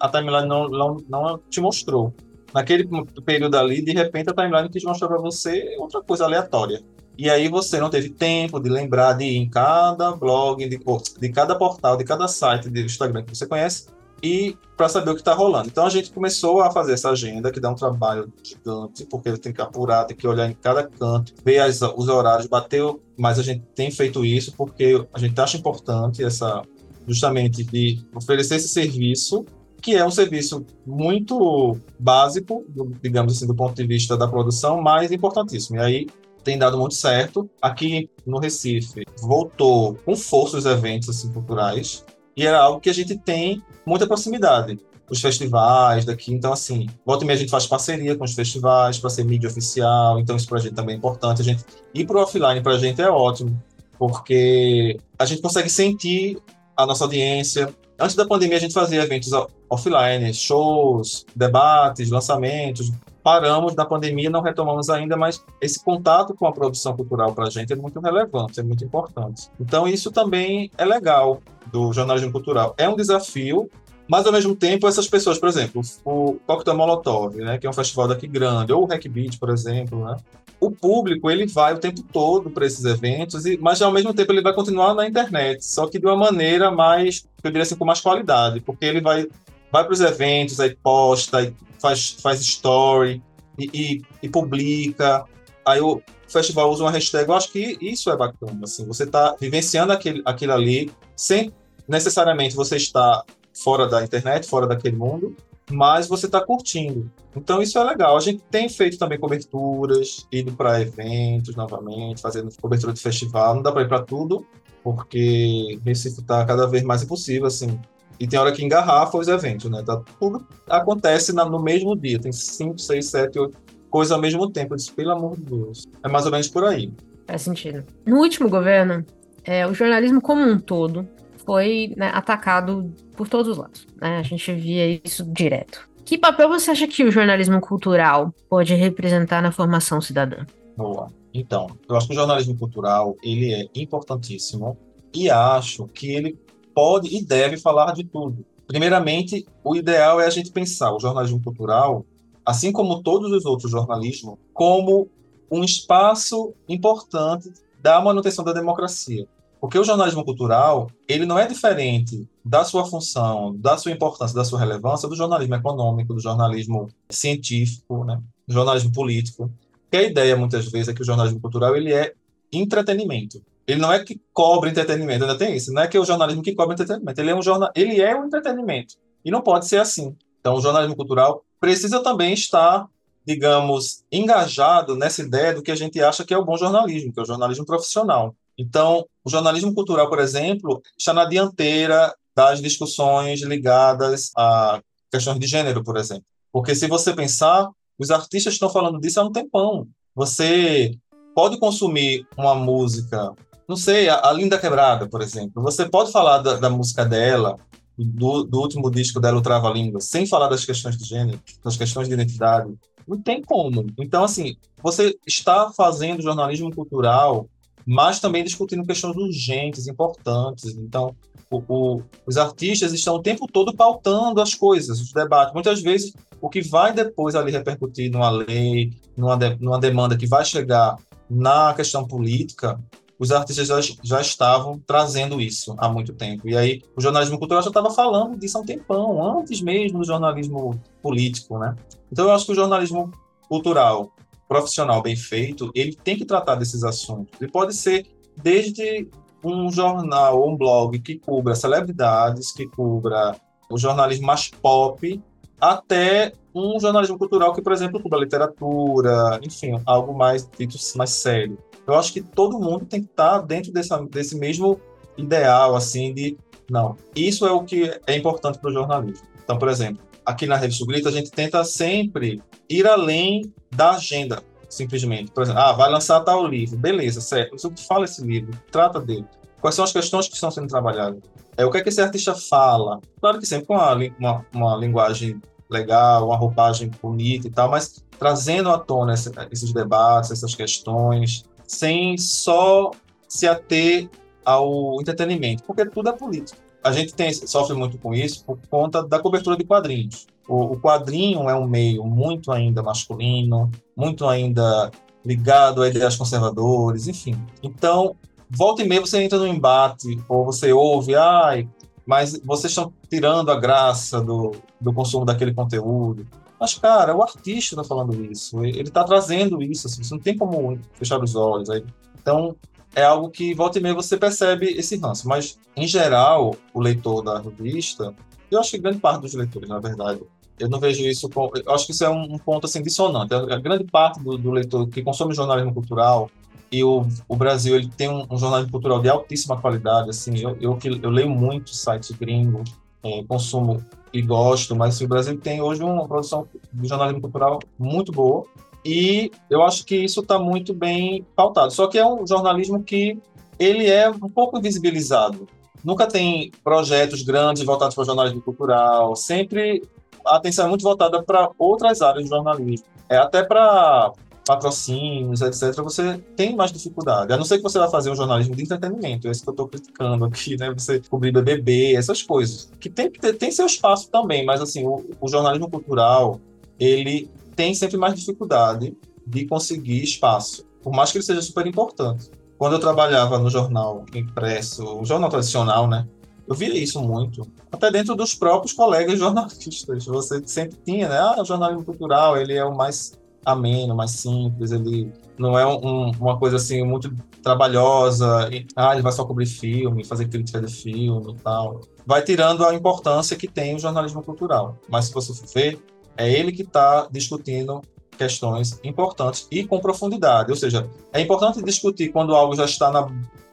[0.00, 2.14] a timeline não, não, não te mostrou.
[2.54, 2.88] Naquele
[3.24, 6.82] período ali, de repente, a timeline quis mostrar para você outra coisa aleatória.
[7.16, 11.28] E aí você não teve tempo de lembrar de ir em cada blog, de, de
[11.30, 13.86] cada portal, de cada site do Instagram que você conhece,
[14.24, 15.68] e para saber o que está rolando.
[15.68, 19.52] Então a gente começou a fazer essa agenda, que dá um trabalho gigante, porque tem
[19.52, 22.82] que apurar, tem que olhar em cada canto, ver as, os horários, bater,
[23.18, 26.62] mas a gente tem feito isso porque a gente acha importante essa
[27.06, 29.44] justamente de oferecer esse serviço,
[29.82, 32.64] que é um serviço muito básico,
[33.02, 35.76] digamos assim, do ponto de vista da produção, mas importantíssimo.
[35.76, 36.06] E aí
[36.42, 37.48] tem dado muito certo.
[37.60, 42.02] Aqui no Recife, voltou com força os eventos assim, culturais,
[42.36, 44.78] e era algo que a gente tem muita proximidade.
[45.08, 48.98] Os festivais daqui, então, assim, volta e meia a gente faz parceria com os festivais
[48.98, 51.42] para ser mídia oficial, então isso para a gente também é importante.
[51.42, 53.62] A gente ir para o offline para a gente é ótimo,
[53.98, 56.38] porque a gente consegue sentir
[56.76, 57.72] a nossa audiência.
[57.98, 59.30] Antes da pandemia, a gente fazia eventos
[59.68, 62.90] offline, shows, debates, lançamentos.
[63.24, 67.50] Paramos na pandemia, não retomamos ainda, mas esse contato com a produção cultural para a
[67.50, 69.48] gente é muito relevante, é muito importante.
[69.58, 71.40] Então, isso também é legal
[71.72, 72.74] do jornalismo cultural.
[72.76, 73.70] É um desafio,
[74.06, 77.72] mas ao mesmo tempo essas pessoas, por exemplo, o Coquetel Molotov, né, que é um
[77.72, 80.18] festival daqui grande, ou o Hack Beat, por exemplo, né,
[80.60, 84.42] o público ele vai o tempo todo para esses eventos, mas ao mesmo tempo ele
[84.42, 88.00] vai continuar na internet, só que de uma maneira mais, eu diria assim, com mais
[88.00, 89.26] qualidade, porque ele vai
[89.74, 93.20] vai para os eventos, aí posta, aí faz, faz story
[93.58, 95.24] e, e, e publica.
[95.66, 97.28] Aí o festival usa uma hashtag.
[97.28, 98.60] Eu acho que isso é bacana.
[98.62, 101.52] Assim, você está vivenciando aquele, aquilo ali sem
[101.88, 105.36] necessariamente você estar fora da internet, fora daquele mundo,
[105.68, 107.10] mas você está curtindo.
[107.34, 108.16] Então isso é legal.
[108.16, 113.56] A gente tem feito também coberturas, ido para eventos novamente, fazendo cobertura de festival.
[113.56, 114.46] Não dá para ir para tudo,
[114.84, 117.76] porque Recife está cada vez mais impossível, assim.
[118.18, 119.82] E tem hora que engarrafa os eventos, né?
[119.84, 122.18] Tá, tudo acontece na, no mesmo dia.
[122.18, 123.56] Tem cinco, seis, sete, oito
[123.94, 124.74] coisas ao mesmo tempo.
[124.74, 125.86] Eu disse, pelo amor de Deus.
[126.02, 126.92] É mais ou menos por aí.
[127.28, 127.84] Faz sentido.
[128.04, 129.06] No último governo,
[129.44, 131.08] é, o jornalismo como um todo
[131.46, 133.86] foi né, atacado por todos os lados.
[134.00, 134.18] Né?
[134.18, 135.88] A gente via isso direto.
[136.04, 140.44] Que papel você acha que o jornalismo cultural pode representar na formação cidadã?
[140.76, 141.08] Boa.
[141.32, 144.76] Então, eu acho que o jornalismo cultural ele é importantíssimo
[145.14, 146.38] e acho que ele
[146.74, 148.44] pode e deve falar de tudo.
[148.66, 152.04] Primeiramente, o ideal é a gente pensar o jornalismo cultural,
[152.44, 155.08] assim como todos os outros jornalismos, como
[155.50, 159.26] um espaço importante da manutenção da democracia.
[159.60, 164.44] Porque o jornalismo cultural, ele não é diferente da sua função, da sua importância, da
[164.44, 168.20] sua relevância do jornalismo econômico, do jornalismo científico, né?
[168.46, 169.50] do jornalismo político.
[169.90, 172.12] Que a ideia, muitas vezes, é que o jornalismo cultural ele é
[172.52, 173.40] entretenimento.
[173.66, 175.72] Ele não é que cobre entretenimento, ainda tem isso.
[175.72, 177.20] Não é que é o jornalismo que cobre entretenimento.
[177.20, 178.96] Ele é um, jornal, ele é um entretenimento.
[179.24, 180.14] E não pode ser assim.
[180.40, 182.86] Então, o jornalismo cultural precisa também estar,
[183.26, 187.18] digamos, engajado nessa ideia do que a gente acha que é o bom jornalismo, que
[187.18, 188.34] é o jornalismo profissional.
[188.58, 195.46] Então, o jornalismo cultural, por exemplo, está na dianteira das discussões ligadas a questões de
[195.46, 196.24] gênero, por exemplo.
[196.52, 199.88] Porque se você pensar, os artistas estão falando disso há um tempão.
[200.14, 200.92] Você
[201.34, 203.32] pode consumir uma música,
[203.68, 205.62] não sei, a, Linda Quebrada, por exemplo.
[205.62, 207.56] Você pode falar da, da música dela,
[207.96, 211.76] do, do, último disco dela, o Trava Língua, sem falar das questões de gênero, das
[211.76, 212.72] questões de identidade.
[213.06, 213.86] Não tem como.
[213.98, 217.48] Então, assim, você está fazendo jornalismo cultural
[217.86, 220.76] mas também discutindo questões urgentes, importantes.
[220.76, 221.14] Então,
[221.50, 225.52] o, o, os artistas estão o tempo todo pautando as coisas, os debates.
[225.52, 230.26] Muitas vezes, o que vai depois ali repercutir numa lei, numa, de, numa demanda que
[230.26, 230.96] vai chegar
[231.28, 232.78] na questão política,
[233.18, 236.48] os artistas já, já, estavam trazendo isso há muito tempo.
[236.48, 240.04] E aí, o jornalismo cultural já estava falando disso há um tempão, antes mesmo do
[240.04, 241.76] jornalismo político, né?
[242.10, 243.12] Então, eu acho que o jornalismo
[243.48, 244.12] cultural
[244.48, 247.40] profissional bem feito, ele tem que tratar desses assuntos.
[247.40, 249.08] E pode ser desde
[249.42, 253.36] um jornal ou um blog que cubra celebridades, que cubra
[253.70, 255.22] o jornalismo mais pop,
[255.60, 261.58] até um jornalismo cultural que, por exemplo, cubra literatura, enfim, algo mais dito mais sério.
[261.86, 264.80] Eu acho que todo mundo tem que estar dentro dessa, desse mesmo
[265.16, 266.36] ideal, assim, de
[266.70, 269.26] não, isso é o que é importante para o jornalismo.
[269.42, 274.42] Então, por exemplo, aqui na Revista Grito, a gente tenta sempre ir além da agenda,
[274.68, 275.30] simplesmente.
[275.30, 277.50] Por exemplo, ah, vai lançar tal livro, beleza, certo.
[277.52, 278.58] Mas o que fala esse livro?
[278.70, 279.26] Trata dele.
[279.60, 281.22] Quais são as questões que estão sendo trabalhadas?
[281.56, 283.00] É, o que é que esse artista fala?
[283.20, 288.04] Claro que sempre com uma, uma, uma linguagem legal, uma roupagem bonita e tal, mas
[288.18, 291.44] trazendo à tona esse, esses debates, essas questões,
[291.74, 292.90] sem só
[293.28, 294.08] se ater
[294.44, 296.58] ao entretenimento, porque tudo é político.
[296.82, 300.26] A gente tem, sofre muito com isso por conta da cobertura de quadrinhos.
[300.46, 304.90] O, o quadrinho é um meio muito ainda masculino, muito ainda
[305.24, 307.34] ligado a ideias conservadores, enfim.
[307.62, 308.14] Então,
[308.50, 311.66] volta e meia você entra no embate, ou você ouve, ai,
[312.06, 316.26] mas vocês estão tirando a graça do, do consumo daquele conteúdo.
[316.58, 320.36] Mas, cara, o artista está falando isso, ele está trazendo isso, assim, você não tem
[320.36, 321.68] como fechar os olhos.
[321.68, 321.84] Aí.
[322.20, 322.56] Então,
[322.94, 325.28] é algo que volta e meia você percebe esse ranço.
[325.28, 328.14] Mas, em geral, o leitor da revista,
[328.50, 330.20] eu acho que grande parte dos leitores, na verdade,
[330.58, 333.34] eu não vejo isso com, eu acho que isso é um, ponto assim dissonante.
[333.34, 336.30] A, grande parte do, do, leitor que consome jornalismo cultural
[336.70, 340.10] e o, o Brasil ele tem um, um jornalismo cultural de altíssima qualidade.
[340.10, 342.72] Assim, eu, eu, eu leio muito sites gringos,
[343.04, 348.12] é, consumo e gosto, mas o Brasil tem hoje uma produção de jornalismo cultural muito
[348.12, 348.44] boa
[348.84, 351.72] e eu acho que isso está muito bem pautado.
[351.72, 353.18] Só que é um jornalismo que
[353.58, 355.48] ele é um pouco invisibilizado.
[355.82, 359.16] Nunca tem projetos grandes voltados para o jornalismo cultural.
[359.16, 359.82] Sempre
[360.24, 362.86] a atenção é muito voltada para outras áreas do jornalismo.
[363.08, 364.12] É até para
[364.44, 367.32] patrocínios, etc., você tem mais dificuldade.
[367.32, 369.68] A não ser que você vá fazer um jornalismo de entretenimento, isso que eu estou
[369.68, 370.72] criticando aqui, né?
[370.74, 372.70] Você cobrir BBB, essas coisas.
[372.78, 376.40] Que tem, tem seu espaço também, mas assim, o, o jornalismo cultural,
[376.78, 382.30] ele tem sempre mais dificuldade de conseguir espaço, por mais que ele seja super importante.
[382.58, 386.06] Quando eu trabalhava no jornal impresso, o jornal tradicional, né?
[386.46, 390.04] Eu via isso muito, até dentro dos próprios colegas jornalistas.
[390.04, 391.18] Você sempre tinha, né?
[391.18, 396.10] Ah, o jornalismo cultural, ele é o mais ameno, mais simples, ele não é um,
[396.12, 398.48] uma coisa assim muito trabalhosa.
[398.52, 401.80] E, ah, ele vai só cobrir filme, fazer crítica de filme e tal.
[402.06, 404.78] Vai tirando a importância que tem o jornalismo cultural.
[404.88, 405.78] Mas se você for ver,
[406.16, 407.80] é ele que está discutindo
[408.16, 410.50] questões importantes e com profundidade.
[410.50, 413.06] Ou seja, é importante discutir quando algo já está na,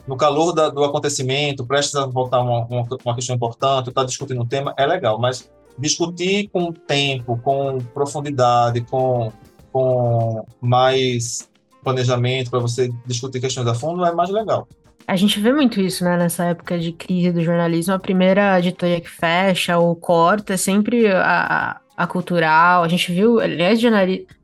[0.07, 4.41] no calor da, do acontecimento, prestes a voltar uma, uma, uma questão importante, está discutindo
[4.41, 9.31] um tema, é legal, mas discutir com tempo, com profundidade, com,
[9.71, 11.49] com mais
[11.83, 14.67] planejamento para você discutir questões a fundo é mais legal.
[15.07, 17.93] A gente vê muito isso, né, nessa época de crise do jornalismo.
[17.93, 22.83] A primeira editoria que fecha ou corta é sempre a, a cultural.
[22.83, 23.79] A gente viu, aliás,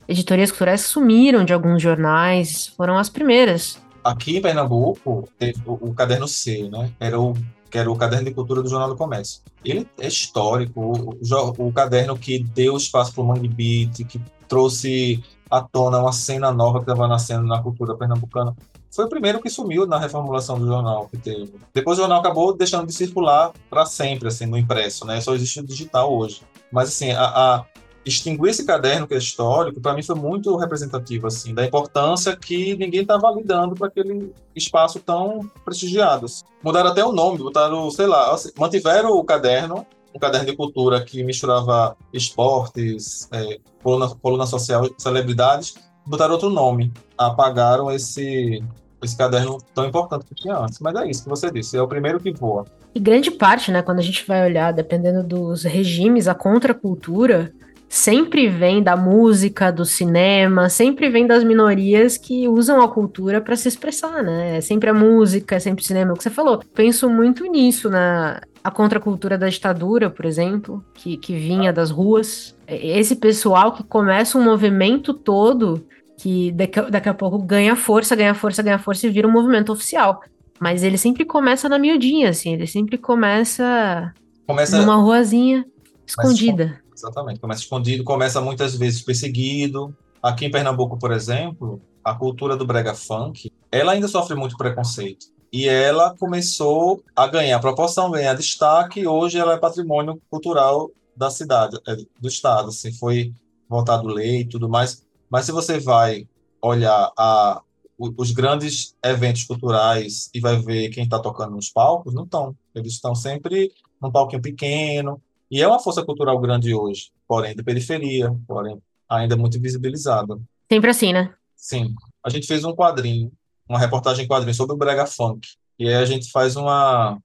[0.08, 3.80] editorias culturais sumiram de alguns jornais, foram as primeiras.
[4.04, 6.90] Aqui em Pernambuco, teve o, o Caderno C, né?
[7.00, 7.34] Era o
[7.70, 9.42] que era o caderno de cultura do Jornal do Comércio.
[9.63, 15.24] Ele é histórico, o, o caderno que deu espaço para o Mangue Beat, que trouxe
[15.50, 18.56] à tona uma cena nova que estava nascendo na cultura pernambucana.
[18.92, 21.54] foi o primeiro que sumiu na reformulação do jornal que teve.
[21.74, 25.22] Depois o jornal acabou deixando de circular para sempre, assim, no impresso, né?
[25.22, 26.42] Só existe o digital hoje.
[26.72, 27.66] Mas, assim, a, a
[28.08, 32.76] extinguir esse caderno que é histórico, para mim foi muito representativo, assim, da importância que
[32.78, 36.26] ninguém estava lidando para aquele espaço tão prestigiado.
[36.26, 36.44] Assim.
[36.64, 39.86] Mudaram até o nome, botaram, sei lá, assim, mantiveram o caderno,
[40.17, 45.75] um caderno de cultura que misturava esportes, é, coluna, coluna social, celebridades,
[46.06, 48.62] botaram outro nome, apagaram esse
[48.99, 50.80] esse caderno tão importante que tinha antes.
[50.80, 52.65] Mas é isso que você disse, é o primeiro que voa.
[52.95, 57.53] E grande parte, né, quando a gente vai olhar, dependendo dos regimes, a contracultura
[57.88, 63.56] sempre vem da música, do cinema, sempre vem das minorias que usam a cultura para
[63.56, 64.58] se expressar, né?
[64.58, 66.60] É sempre a música, é sempre o cinema, é o que você falou.
[66.73, 72.53] Penso muito nisso, na a contracultura da ditadura, por exemplo, que, que vinha das ruas.
[72.67, 78.34] Esse pessoal que começa um movimento todo que daqui, daqui a pouco ganha força, ganha
[78.34, 80.19] força, ganha força e vira um movimento oficial.
[80.60, 84.13] Mas ele sempre começa na miudinha, assim, ele sempre começa,
[84.45, 85.65] começa numa ruazinha
[86.06, 86.82] escondida.
[86.93, 89.95] Exatamente, começa escondido, começa muitas vezes perseguido.
[90.21, 95.27] Aqui em Pernambuco, por exemplo, a cultura do brega funk, ela ainda sofre muito preconceito.
[95.52, 101.30] E ela começou a ganhar proporção, ganhar destaque, e hoje ela é patrimônio cultural da
[101.30, 103.34] cidade, é, do estado, assim, foi
[103.68, 105.04] votado lei e tudo mais.
[105.30, 106.28] Mas se você vai
[106.62, 107.62] olhar a,
[107.98, 112.56] os grandes eventos culturais e vai ver quem está tocando nos palcos, não estão.
[112.76, 117.64] Eles estão sempre num palquinho pequeno, e é uma força cultural grande hoje, porém de
[117.64, 120.38] periferia, porém ainda muito visibilizada.
[120.70, 121.34] Sempre assim, né?
[121.56, 121.96] Sim.
[122.24, 123.32] A gente fez um quadrinho,
[123.67, 125.47] uma reportagem em quadrinho sobre o brega funk.
[125.80, 127.17] E aí a gente faz uma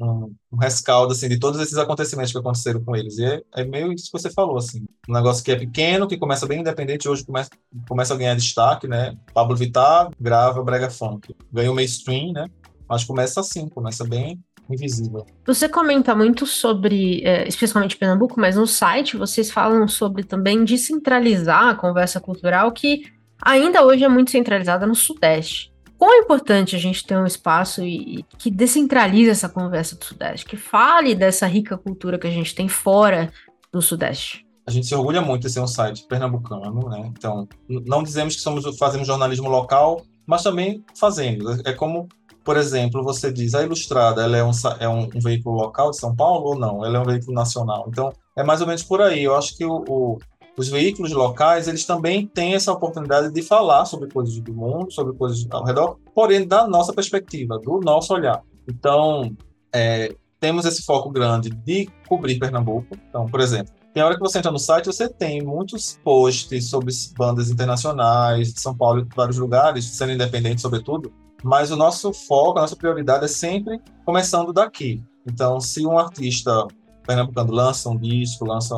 [0.00, 3.18] um, um rescaldo assim de todos esses acontecimentos que aconteceram com eles.
[3.18, 6.16] E é, é, meio isso que você falou assim, um negócio que é pequeno, que
[6.16, 7.50] começa bem independente, hoje começa
[7.88, 9.16] começa a ganhar destaque, né?
[9.32, 12.46] Pablo Vittar grava brega funk, ganhou mainstream, né?
[12.88, 15.26] Mas começa assim, começa bem invisível.
[15.46, 21.68] Você comenta muito sobre, é, especialmente Pernambuco, mas no site vocês falam sobre também descentralizar
[21.68, 25.72] a conversa cultural que ainda hoje é muito centralizada no Sudeste.
[25.98, 30.04] Quão é importante a gente ter um espaço e, e, que descentralize essa conversa do
[30.04, 33.32] Sudeste, que fale dessa rica cultura que a gente tem fora
[33.72, 34.44] do Sudeste?
[34.66, 37.12] A gente se orgulha muito de ser um site pernambucano, né?
[37.16, 41.60] Então, não dizemos que somos fazemos jornalismo local, mas também fazemos.
[41.64, 42.08] É como
[42.44, 45.96] por exemplo, você diz, a Ilustrada ela é, um, é um, um, veículo local de
[45.96, 46.84] São Paulo ou não?
[46.84, 47.86] Ela é um veículo nacional.
[47.88, 49.24] Então, é mais ou menos por aí.
[49.24, 50.18] Eu acho que o, o,
[50.56, 55.14] os veículos locais, eles também têm essa oportunidade de falar sobre coisas do mundo, sobre
[55.14, 58.42] coisas ao redor, porém da nossa perspectiva, do nosso olhar.
[58.68, 59.36] Então,
[59.72, 62.96] é, temos esse foco grande de cobrir Pernambuco.
[63.08, 66.92] Então, por exemplo, tem hora que você entra no site, você tem muitos posts sobre
[67.16, 71.12] bandas internacionais, de São Paulo e vários lugares, sendo independente sobretudo,
[71.42, 75.02] mas o nosso foco, a nossa prioridade é sempre começando daqui.
[75.26, 76.66] Então, se um artista
[77.06, 78.76] pernambucano lança um disco, lança,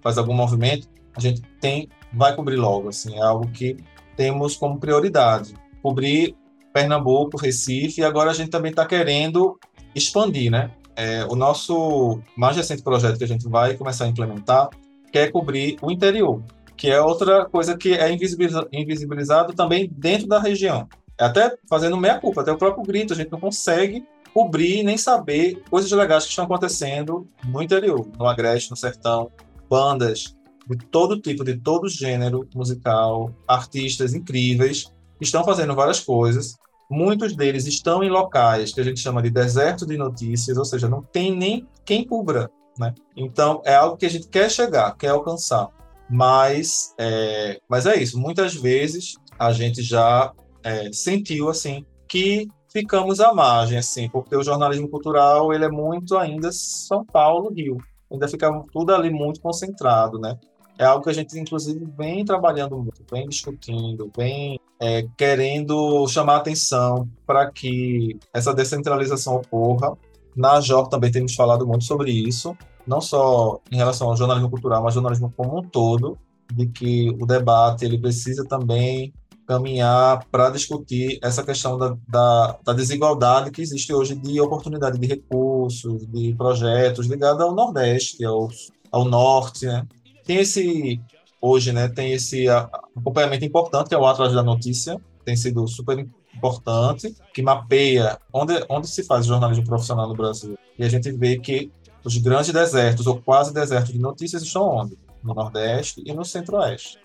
[0.00, 0.88] faz algum movimento,
[1.18, 3.76] a gente tem, vai cobrir logo, assim, é algo que
[4.16, 5.54] temos como prioridade.
[5.82, 6.34] Cobrir
[6.72, 9.58] Pernambuco, Recife, e agora a gente também está querendo
[9.94, 10.70] expandir, né?
[10.96, 14.68] É, o nosso mais recente projeto que a gente vai começar a implementar
[15.12, 16.42] quer cobrir o interior,
[16.76, 22.52] que é outra coisa que é invisibilizado também dentro da região até fazendo meia-culpa, até
[22.52, 27.28] o próprio grito, a gente não consegue cobrir nem saber coisas legais que estão acontecendo
[27.44, 29.30] no interior, no Agreste, no Sertão,
[29.68, 30.36] bandas
[30.76, 36.56] de todo tipo, de todo gênero musical, artistas incríveis, estão fazendo várias coisas.
[36.90, 40.88] Muitos deles estão em locais que a gente chama de deserto de notícias, ou seja,
[40.88, 42.50] não tem nem quem cubra.
[42.78, 42.94] Né?
[43.16, 45.68] Então, é algo que a gente quer chegar, quer alcançar.
[46.10, 53.20] Mas é, mas é isso, muitas vezes a gente já é, sentiu assim que ficamos
[53.20, 57.76] à margem, assim, porque o jornalismo cultural ele é muito ainda São Paulo, Rio,
[58.10, 60.38] ainda fica tudo ali muito concentrado, né?
[60.78, 66.36] É algo que a gente inclusive vem trabalhando muito, vem discutindo, vem é, querendo chamar
[66.36, 69.98] atenção para que essa descentralização ocorra.
[70.36, 72.56] Na JOR também temos falado muito sobre isso,
[72.86, 76.16] não só em relação ao jornalismo cultural, mas jornalismo como um todo,
[76.54, 79.12] de que o debate ele precisa também
[79.48, 85.06] caminhar para discutir essa questão da, da, da, desigualdade que existe hoje de oportunidade de
[85.06, 88.48] recursos, de projetos ligados ao Nordeste, ao,
[88.92, 89.86] ao Norte, né?
[90.28, 91.00] Tem esse,
[91.40, 96.06] hoje, né, tem esse acompanhamento importante, que é o Atlas da Notícia, tem sido super
[96.36, 100.58] importante, que mapeia onde, onde se faz jornalismo profissional no Brasil.
[100.78, 101.72] E a gente vê que
[102.04, 104.98] os grandes desertos, ou quase desertos de notícias, estão onde?
[105.24, 106.98] No Nordeste e no Centro-Oeste.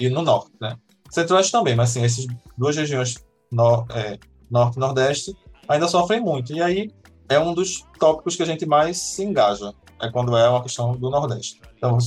[0.00, 0.74] E no Norte, né?
[1.10, 3.16] Centro-Oeste também, mas assim, essas duas regiões
[3.94, 4.18] é,
[4.50, 5.36] norte e nordeste
[5.68, 6.54] ainda sofrem muito.
[6.54, 6.90] E aí
[7.28, 10.92] é um dos tópicos que a gente mais se engaja, é quando é uma questão
[10.92, 11.60] do nordeste.
[11.76, 11.98] Então,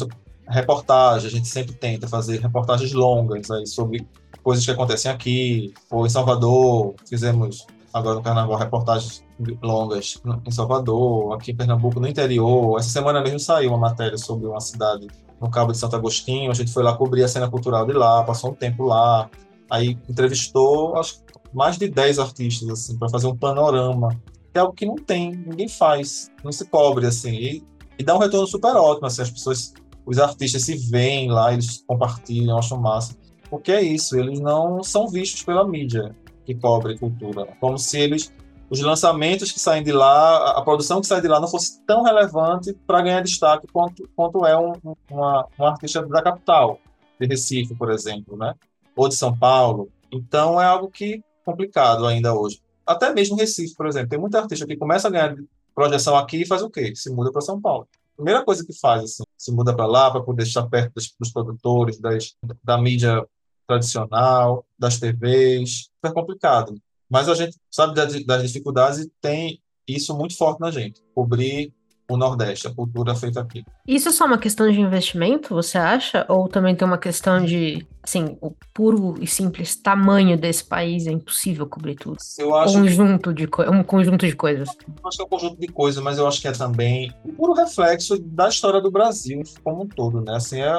[0.47, 4.07] reportagem, a gente sempre tenta fazer reportagens longas aí sobre
[4.43, 9.23] coisas que acontecem aqui, ou em Salvador, fizemos agora no Carnaval reportagens
[9.63, 12.77] longas em Salvador, aqui em Pernambuco, no interior.
[12.77, 15.07] Essa semana mesmo saiu uma matéria sobre uma cidade
[15.41, 16.51] no Cabo de Santo Agostinho.
[16.51, 19.29] A gente foi lá cobrir a cena cultural de lá, passou um tempo lá.
[19.69, 21.21] Aí entrevistou acho,
[21.53, 24.09] mais de 10 artistas assim para fazer um panorama.
[24.53, 27.33] É algo que não tem, ninguém faz, não se cobre assim.
[27.33, 27.63] E,
[27.97, 29.73] e dá um retorno super ótimo, assim, as pessoas,
[30.05, 33.15] os artistas se veem lá, eles compartilham, acham massa.
[33.49, 37.47] Porque é isso, eles não são vistos pela mídia que cobre cultura.
[37.59, 38.31] Como se eles,
[38.69, 42.03] os lançamentos que saem de lá, a produção que sai de lá não fosse tão
[42.03, 44.73] relevante para ganhar destaque quanto, quanto é um,
[45.09, 46.79] uma, um artista da capital,
[47.19, 48.53] de Recife, por exemplo, né?
[48.95, 49.89] ou de São Paulo.
[50.11, 52.61] Então é algo que é complicado ainda hoje.
[52.85, 55.35] Até mesmo Recife, por exemplo, tem muita artista que começa a ganhar
[55.73, 56.93] projeção aqui e faz o quê?
[56.95, 57.87] Se muda para São Paulo.
[58.15, 61.31] Primeira coisa que faz, assim, se muda para lá para poder estar perto dos, dos
[61.31, 62.33] produtores, das,
[62.63, 63.23] da mídia
[63.67, 66.75] tradicional, das TVs, super complicado.
[67.09, 71.71] Mas a gente sabe das, das dificuldades e tem isso muito forte na gente, cobrir
[72.09, 73.63] o Nordeste, a cultura feita aqui.
[73.87, 76.25] Isso é só uma questão de investimento, você acha?
[76.29, 81.11] Ou também tem uma questão de, assim, o puro e simples tamanho desse país é
[81.11, 82.17] impossível cobrir tudo?
[82.37, 84.69] Eu acho conjunto de um conjunto de coisas.
[84.87, 87.33] Eu acho que é um conjunto de coisas, mas eu acho que é também o
[87.33, 90.35] puro reflexo da história do Brasil como um todo, né?
[90.35, 90.71] Assim, é,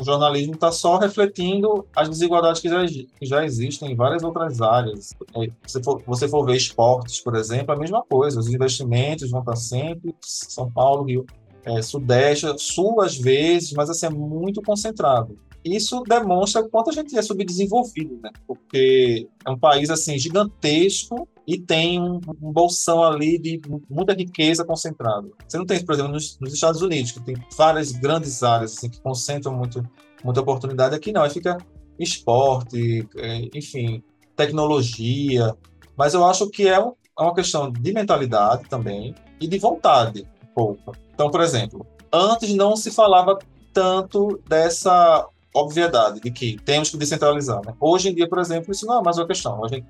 [0.00, 4.60] o jornalismo está só refletindo as desigualdades que já, que já existem em várias outras
[4.60, 5.14] áreas.
[5.36, 8.40] É, se for, você for ver esportes, por exemplo, a mesma coisa.
[8.40, 11.26] Os investimentos vão estar sempre São Paulo, Rio,
[11.64, 15.38] é, Sudeste, Sul às vezes, mas assim é muito concentrado.
[15.64, 18.30] Isso demonstra o quanto a gente é subdesenvolvido, né?
[18.46, 24.64] Porque é um país assim gigantesco e tem um, um bolsão ali de muita riqueza
[24.64, 25.28] concentrada.
[25.46, 28.90] Você não tem, por exemplo, nos, nos, Estados Unidos, que tem várias grandes áreas assim,
[28.90, 29.88] que concentram muito,
[30.24, 30.96] muita oportunidade.
[30.96, 31.56] Aqui não, aí fica
[31.96, 34.02] esporte, é, enfim,
[34.34, 35.54] tecnologia.
[35.96, 40.26] Mas eu acho que é, um, é uma questão de mentalidade também e de vontade
[40.54, 40.92] pouco.
[41.14, 43.38] Então, por exemplo, antes não se falava
[43.72, 47.60] tanto dessa obviedade de que temos que descentralizar.
[47.64, 47.74] Né?
[47.78, 49.64] Hoje em dia, por exemplo, isso não é mais uma questão.
[49.64, 49.86] A gente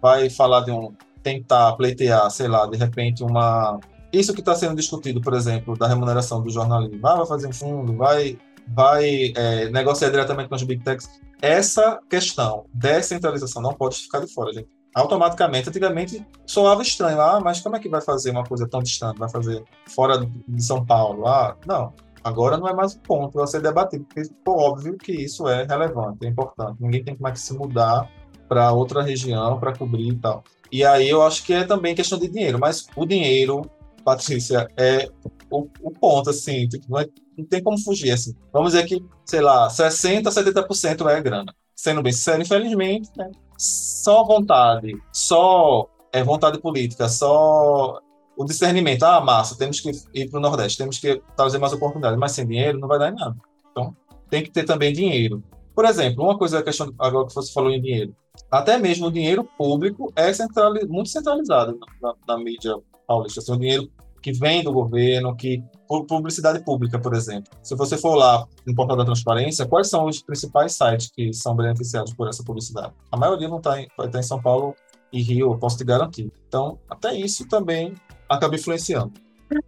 [0.00, 3.80] vai falar de um tentar pleitear, sei lá, de repente uma
[4.12, 7.52] isso que está sendo discutido, por exemplo, da remuneração do jornalismo, ah, vai fazer um
[7.52, 11.08] fundo, vai vai é, negociar diretamente com as big techs.
[11.40, 14.68] Essa questão, descentralização, não pode ficar de fora, gente.
[14.96, 19.18] Automaticamente, antigamente soava estranho, ah, mas como é que vai fazer uma coisa tão distante?
[19.18, 19.62] Vai fazer
[19.94, 21.26] fora de São Paulo?
[21.26, 21.92] Ah, não,
[22.26, 25.62] Agora não é mais um ponto a ser debatido, porque ficou óbvio que isso é
[25.62, 26.82] relevante, é importante.
[26.82, 28.10] Ninguém tem mais que se mudar
[28.48, 30.42] para outra região para cobrir e tal.
[30.72, 33.70] E aí eu acho que é também questão de dinheiro, mas o dinheiro,
[34.04, 35.08] Patrícia, é
[35.48, 37.06] o, o ponto, assim, tipo, não, é,
[37.38, 38.34] não, tem como fugir, assim.
[38.52, 41.54] Vamos dizer que, sei lá, 60%, 70% é grana.
[41.76, 48.00] Sendo bem sincero, infelizmente, né, só vontade, só é, vontade política, só
[48.36, 52.18] o discernimento, ah, massa, temos que ir para o Nordeste, temos que trazer mais oportunidades,
[52.18, 53.36] mas sem dinheiro não vai dar em nada.
[53.70, 53.96] Então,
[54.28, 55.42] tem que ter também dinheiro.
[55.74, 58.14] Por exemplo, uma coisa, a questão, agora que você falou em dinheiro,
[58.50, 62.76] até mesmo o dinheiro público é centrali muito centralizado na, na, mídia
[63.06, 63.40] paulista.
[63.40, 63.90] Assim, o dinheiro
[64.22, 67.52] que vem do governo, que publicidade pública, por exemplo.
[67.62, 71.54] Se você for lá no portal da transparência, quais são os principais sites que são
[71.54, 72.92] beneficiados por essa publicidade?
[73.10, 74.74] A maioria não está em, estar em São Paulo
[75.12, 76.30] e Rio, eu posso te garantir.
[76.48, 77.94] Então, até isso também
[78.28, 79.12] acaba influenciando.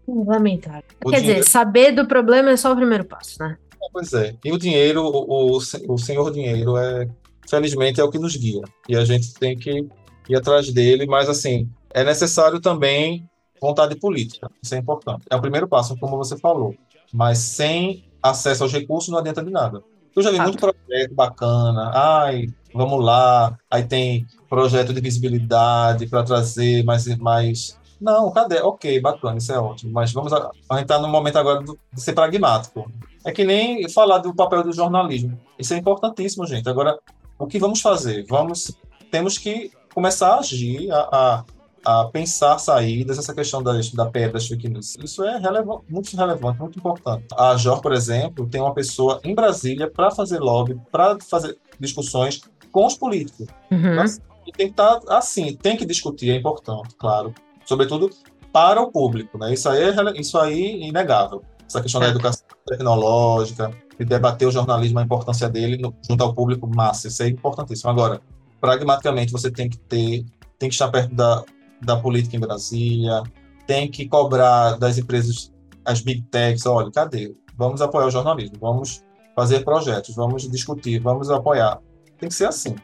[0.07, 0.83] Lamentável.
[1.05, 1.41] O Quer dinheiro...
[1.41, 3.57] dizer, saber do problema é só o primeiro passo, né?
[3.75, 4.37] É, pois é.
[4.45, 7.09] E o dinheiro, o, o senhor dinheiro, é,
[7.49, 8.62] felizmente, é o que nos guia.
[8.89, 9.87] E a gente tem que
[10.29, 13.29] ir atrás dele, mas, assim, é necessário também
[13.61, 14.51] vontade política.
[14.63, 15.25] Isso é importante.
[15.31, 16.75] É o primeiro passo, como você falou.
[17.13, 19.83] Mas sem acesso aos recursos não adianta de nada.
[20.15, 21.93] Eu já vi muito projeto bacana.
[21.95, 23.57] Ai, vamos lá.
[23.71, 28.61] Aí tem projeto de visibilidade para trazer mais, mais não, cadê?
[28.61, 29.93] Ok, bacana, isso é ótimo.
[29.93, 32.91] Mas vamos a, a gente está no momento agora do, de ser pragmático.
[33.25, 35.39] É que nem falar do papel do jornalismo.
[35.59, 36.69] Isso é importantíssimo, gente.
[36.69, 36.99] Agora,
[37.39, 38.25] o que vamos fazer?
[38.29, 38.73] Vamos,
[39.11, 41.45] temos que começar a agir, a, a,
[41.85, 44.97] a pensar saídas, essa questão das, da pedra das fake news.
[45.03, 47.26] Isso é relevante, muito relevante, muito importante.
[47.37, 52.43] A JOR, por exemplo, tem uma pessoa em Brasília para fazer lobby, para fazer discussões
[52.70, 53.47] com os políticos.
[53.70, 53.97] Uhum.
[53.97, 54.20] Mas,
[54.57, 57.35] tem que estar tá, assim, tem que discutir, é importante, claro
[57.68, 58.11] sobretudo
[58.51, 59.53] para o público, né?
[59.53, 61.43] Isso aí é isso aí é inegável.
[61.66, 62.07] Essa questão é.
[62.07, 67.09] da educação tecnológica, de debater o jornalismo, a importância dele no, junto ao público massa,
[67.09, 67.91] isso é importantíssimo.
[67.91, 68.22] Agora,
[68.59, 70.24] pragmaticamente você tem que ter,
[70.59, 71.45] tem que estar perto da,
[71.81, 73.22] da política em Brasília,
[73.66, 75.53] tem que cobrar das empresas,
[75.85, 77.35] as big techs, olha, cadê?
[77.57, 79.05] Vamos apoiar o jornalismo, vamos
[79.35, 81.79] fazer projetos, vamos discutir, vamos apoiar.
[82.18, 82.74] Tem que ser assim.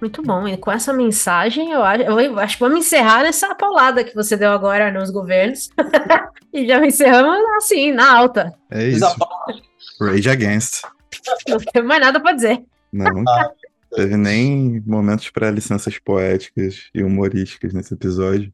[0.00, 0.46] Muito bom.
[0.46, 4.36] E com essa mensagem, eu acho, eu acho que vamos encerrar nessa paulada que você
[4.36, 5.70] deu agora nos governos.
[6.52, 8.52] e já encerramos assim, na alta.
[8.70, 9.06] É isso.
[10.00, 10.82] Rage Against.
[11.48, 12.62] Não tem mais nada para dizer.
[12.92, 13.24] Não.
[13.96, 18.52] Teve nem momentos para licenças poéticas e humorísticas nesse episódio.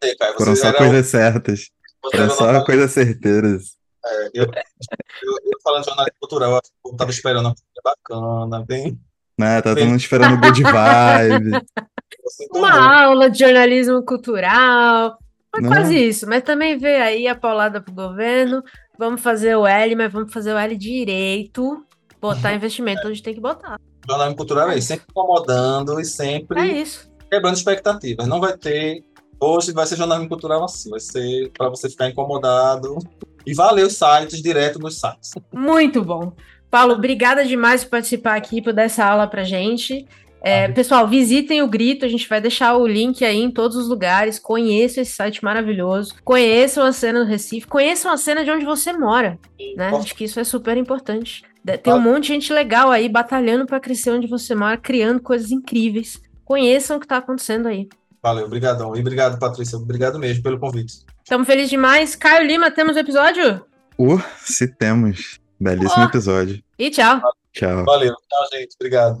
[0.00, 0.34] Cadê, Caio?
[0.36, 1.70] Foram só coisas certas.
[2.10, 3.76] Foram só coisas certeiras.
[4.04, 8.98] É, eu, eu, eu, falando de jornalismo cultural, eu tava esperando uma coisa bacana, bem.
[9.38, 11.50] Né, tá todo mundo esperando good vibe.
[12.52, 15.18] Uma aula de jornalismo cultural.
[15.50, 15.70] Foi Não.
[15.70, 18.62] quase isso, mas também veio aí a paulada pro governo.
[18.98, 21.84] Vamos fazer o L, mas vamos fazer o L direito.
[22.20, 23.78] Botar investimento onde tem que botar.
[24.08, 27.10] Jornalismo cultural é isso, sempre incomodando e sempre é isso.
[27.30, 28.26] quebrando expectativas.
[28.26, 29.04] Não vai ter.
[29.40, 32.98] Hoje vai ser jornalismo cultural assim, vai ser para você ficar incomodado.
[33.46, 35.30] E valeu os sites direto nos sites.
[35.52, 36.32] Muito bom.
[36.70, 40.06] Paulo, obrigada demais por participar aqui, por dar essa aula pra gente.
[40.40, 43.88] É, pessoal, visitem o Grito, a gente vai deixar o link aí em todos os
[43.88, 44.38] lugares.
[44.38, 46.14] Conheçam esse site maravilhoso.
[46.24, 49.38] Conheçam a cena do Recife, conheçam a cena de onde você mora.
[49.76, 49.88] Né?
[49.88, 51.42] Acho que isso é super importante.
[51.76, 55.50] Tem um monte de gente legal aí batalhando para crescer onde você mora, criando coisas
[55.50, 56.20] incríveis.
[56.44, 57.88] Conheçam o que está acontecendo aí.
[58.22, 58.96] Valeu, obrigadão.
[58.96, 59.76] E obrigado, Patrícia.
[59.76, 61.04] Obrigado mesmo pelo convite.
[61.22, 62.16] Estamos felizes demais.
[62.16, 63.64] Caio Lima, temos o episódio?
[63.98, 65.38] Uh, se temos.
[65.60, 66.08] Belíssimo oh.
[66.08, 66.62] episódio.
[66.78, 67.20] E tchau.
[67.52, 67.84] Tchau.
[67.84, 68.14] Valeu.
[68.14, 68.74] Tchau, gente.
[68.80, 69.20] Obrigado.